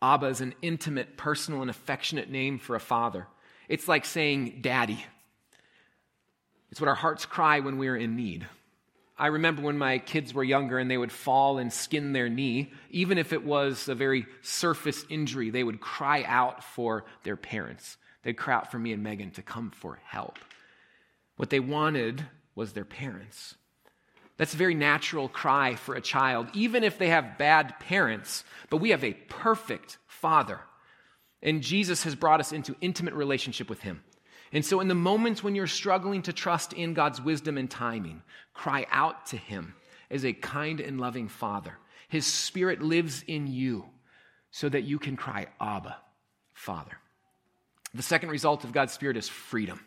Abba 0.01 0.27
is 0.27 0.40
an 0.40 0.55
intimate, 0.62 1.16
personal, 1.16 1.61
and 1.61 1.71
affectionate 1.71 2.29
name 2.29 2.59
for 2.59 2.75
a 2.75 2.81
father. 2.81 3.29
It's 3.68 3.87
like 3.87 4.05
saying 4.05 4.59
daddy. 4.61 5.05
It's 6.73 6.81
what 6.81 6.88
our 6.88 6.97
hearts 6.97 7.25
cry 7.25 7.61
when 7.61 7.79
we're 7.79 7.97
in 7.97 8.16
need. 8.16 8.47
I 9.16 9.29
remember 9.29 9.62
when 9.62 9.79
my 9.79 9.99
kids 9.99 10.35
were 10.35 10.42
younger 10.42 10.79
and 10.79 10.90
they 10.90 10.99
would 10.99 11.12
fall 11.12 11.59
and 11.59 11.73
skin 11.73 12.12
their 12.12 12.29
knee, 12.29 12.73
even 12.90 13.18
if 13.18 13.33
it 13.33 13.45
was 13.45 13.88
a 13.88 13.95
very 13.95 14.27
surface 14.40 15.05
injury, 15.09 15.51
they 15.51 15.62
would 15.62 15.81
cry 15.81 16.25
out 16.27 16.64
for 16.64 17.05
their 17.23 17.37
parents. 17.37 17.97
They'd 18.23 18.37
cry 18.37 18.55
out 18.55 18.71
for 18.71 18.79
me 18.79 18.93
and 18.93 19.03
Megan 19.03 19.31
to 19.33 19.43
come 19.43 19.71
for 19.71 19.99
help. 20.05 20.39
What 21.37 21.51
they 21.51 21.61
wanted 21.61 22.25
was 22.55 22.73
their 22.73 22.85
parents. 22.85 23.55
That's 24.37 24.55
a 24.55 24.59
very 24.59 24.75
natural 24.75 25.29
cry 25.29 25.75
for 25.75 25.95
a 25.95 26.01
child, 26.01 26.49
even 26.55 26.85
if 26.85 26.99
they 26.99 27.09
have 27.09 27.39
bad 27.39 27.79
parents. 27.81 28.45
But 28.71 28.79
we 28.79 28.91
have 28.91 29.05
a 29.05 29.13
perfect 29.13 29.99
father. 30.07 30.61
And 31.43 31.63
Jesus 31.63 32.05
has 32.05 32.15
brought 32.15 32.41
us 32.41 32.53
into 32.53 32.77
intimate 32.81 33.15
relationship 33.15 33.69
with 33.69 33.81
him. 33.81 34.03
And 34.53 34.65
so, 34.65 34.81
in 34.81 34.89
the 34.89 34.95
moments 34.95 35.43
when 35.43 35.55
you're 35.55 35.67
struggling 35.67 36.23
to 36.23 36.33
trust 36.33 36.73
in 36.73 36.95
God's 36.95 37.21
wisdom 37.21 37.57
and 37.57 37.71
timing, 37.71 38.23
cry 38.53 38.87
out 38.91 39.27
to 39.27 39.37
him 39.37 39.75
as 40.11 40.25
a 40.25 40.33
kind 40.33 40.81
and 40.81 41.01
loving 41.01 41.29
father. 41.29 41.79
His 42.09 42.27
spirit 42.27 42.83
lives 42.83 43.25
in 43.27 43.47
you 43.47 43.87
so 44.51 44.69
that 44.69 44.83
you 44.83 44.99
can 44.99 45.17
cry, 45.17 45.47
Abba, 45.59 45.97
Father. 46.53 46.99
The 47.94 48.02
second 48.02 48.31
result 48.31 48.64
of 48.64 48.72
God's 48.72 48.92
Spirit 48.92 49.16
is 49.16 49.28
freedom. 49.28 49.81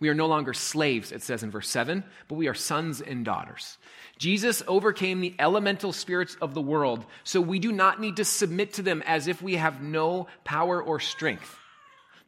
We 0.00 0.08
are 0.08 0.14
no 0.14 0.26
longer 0.26 0.54
slaves, 0.54 1.12
it 1.12 1.22
says 1.22 1.42
in 1.42 1.50
verse 1.50 1.68
7, 1.68 2.02
but 2.26 2.36
we 2.36 2.48
are 2.48 2.54
sons 2.54 3.02
and 3.02 3.22
daughters. 3.22 3.76
Jesus 4.18 4.62
overcame 4.66 5.20
the 5.20 5.34
elemental 5.38 5.92
spirits 5.92 6.36
of 6.40 6.54
the 6.54 6.62
world, 6.62 7.04
so 7.22 7.40
we 7.40 7.58
do 7.58 7.70
not 7.70 8.00
need 8.00 8.16
to 8.16 8.24
submit 8.24 8.74
to 8.74 8.82
them 8.82 9.02
as 9.06 9.28
if 9.28 9.42
we 9.42 9.56
have 9.56 9.82
no 9.82 10.26
power 10.42 10.82
or 10.82 11.00
strength. 11.00 11.58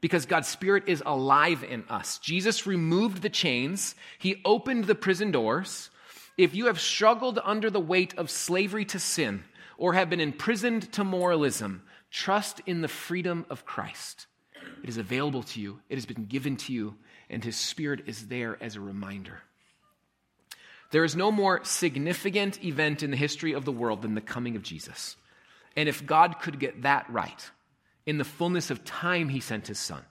Because 0.03 0.27
God's 0.27 0.49
Spirit 0.49 0.85
is 0.87 1.03
alive 1.07 1.65
in 1.65 1.85
us. 1.89 2.19
Jesus 2.19 2.67
removed 2.67 3.23
the 3.23 3.31
chains, 3.31 3.95
He 4.19 4.43
opened 4.45 4.85
the 4.85 4.95
prison 4.95 5.31
doors. 5.31 5.89
If 6.37 6.55
you 6.55 6.67
have 6.67 6.81
struggled 6.81 7.39
under 7.43 7.71
the 7.71 7.81
weight 7.81 8.19
of 8.19 8.31
slavery 8.31 8.85
to 8.87 8.99
sin 8.99 9.45
or 9.79 9.95
have 9.95 10.11
been 10.11 10.21
imprisoned 10.21 10.93
to 10.93 11.05
moralism, 11.05 11.85
trust 12.11 12.61
in 12.67 12.83
the 12.83 12.89
freedom 12.89 13.47
of 13.49 13.65
Christ. 13.65 14.27
It 14.83 14.89
is 14.89 14.97
available 14.97 15.45
to 15.45 15.61
you, 15.61 15.81
it 15.89 15.95
has 15.95 16.07
been 16.07 16.27
given 16.27 16.57
to 16.57 16.73
you, 16.73 16.97
and 17.31 17.45
His 17.45 17.57
Spirit 17.57 18.05
is 18.07 18.27
there 18.27 18.59
as 18.61 18.77
a 18.77 18.81
reminder. 18.81 19.41
There 20.91 21.05
is 21.05 21.17
no 21.17 21.31
more 21.31 21.65
significant 21.65 22.63
event 22.65 23.03
in 23.03 23.11
the 23.11 23.17
history 23.17 23.53
of 23.53 23.65
the 23.65 23.73
world 23.73 24.03
than 24.03 24.15
the 24.15 24.21
coming 24.21 24.57
of 24.57 24.63
Jesus. 24.63 25.17
And 25.77 25.89
if 25.89 26.05
God 26.05 26.41
could 26.41 26.59
get 26.59 26.83
that 26.83 27.09
right, 27.09 27.51
in 28.05 28.19
the 28.19 28.25
fullness 28.25 28.71
of 28.71 28.85
time, 28.85 29.29
He 29.29 29.41
sent 29.41 29.69
His 29.69 29.79
Son. 29.79 30.03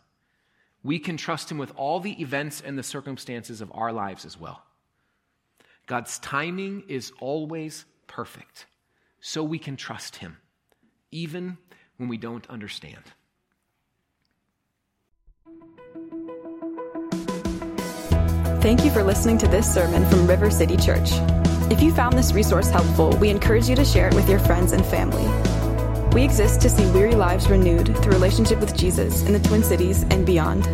We 0.84 0.98
can 0.98 1.18
trust 1.18 1.52
Him 1.52 1.58
with 1.58 1.74
all 1.76 2.00
the 2.00 2.20
events 2.22 2.62
and 2.66 2.78
the 2.78 2.84
circumstances 2.84 3.62
of 3.62 3.72
our 3.76 3.92
lives 3.92 4.26
as 4.26 4.40
well. 4.40 4.64
God's 5.86 6.18
timing 6.20 6.86
is 6.88 7.12
always 7.20 7.86
perfect, 8.08 8.66
so 9.20 9.44
we 9.44 9.60
can 9.60 9.76
trust 9.76 10.16
Him, 10.16 10.38
even 11.12 11.58
when 11.98 12.10
we 12.10 12.18
don't 12.18 12.50
understand. 12.50 13.04
Thank 18.62 18.86
you 18.86 18.92
for 18.92 19.02
listening 19.02 19.40
to 19.40 19.48
this 19.48 19.74
sermon 19.74 20.08
from 20.08 20.28
River 20.28 20.52
City 20.52 20.78
Church. 20.78 21.10
If 21.72 21.82
you 21.82 21.92
found 21.92 22.16
this 22.16 22.32
resource 22.32 22.70
helpful, 22.70 23.10
we 23.18 23.32
encourage 23.32 23.68
you 23.68 23.76
to 23.76 23.84
share 23.84 24.08
it 24.08 24.14
with 24.14 24.30
your 24.30 24.38
friends 24.38 24.72
and 24.72 24.86
family. 24.86 25.26
We 26.14 26.24
exist 26.24 26.62
to 26.62 26.70
see 26.70 26.86
weary 26.92 27.16
lives 27.16 27.50
renewed 27.50 27.98
through 27.98 28.14
relationship 28.14 28.60
with 28.60 28.78
Jesus 28.78 29.24
in 29.24 29.34
the 29.34 29.40
Twin 29.40 29.64
Cities 29.64 30.04
and 30.12 30.28
beyond. 30.28 30.68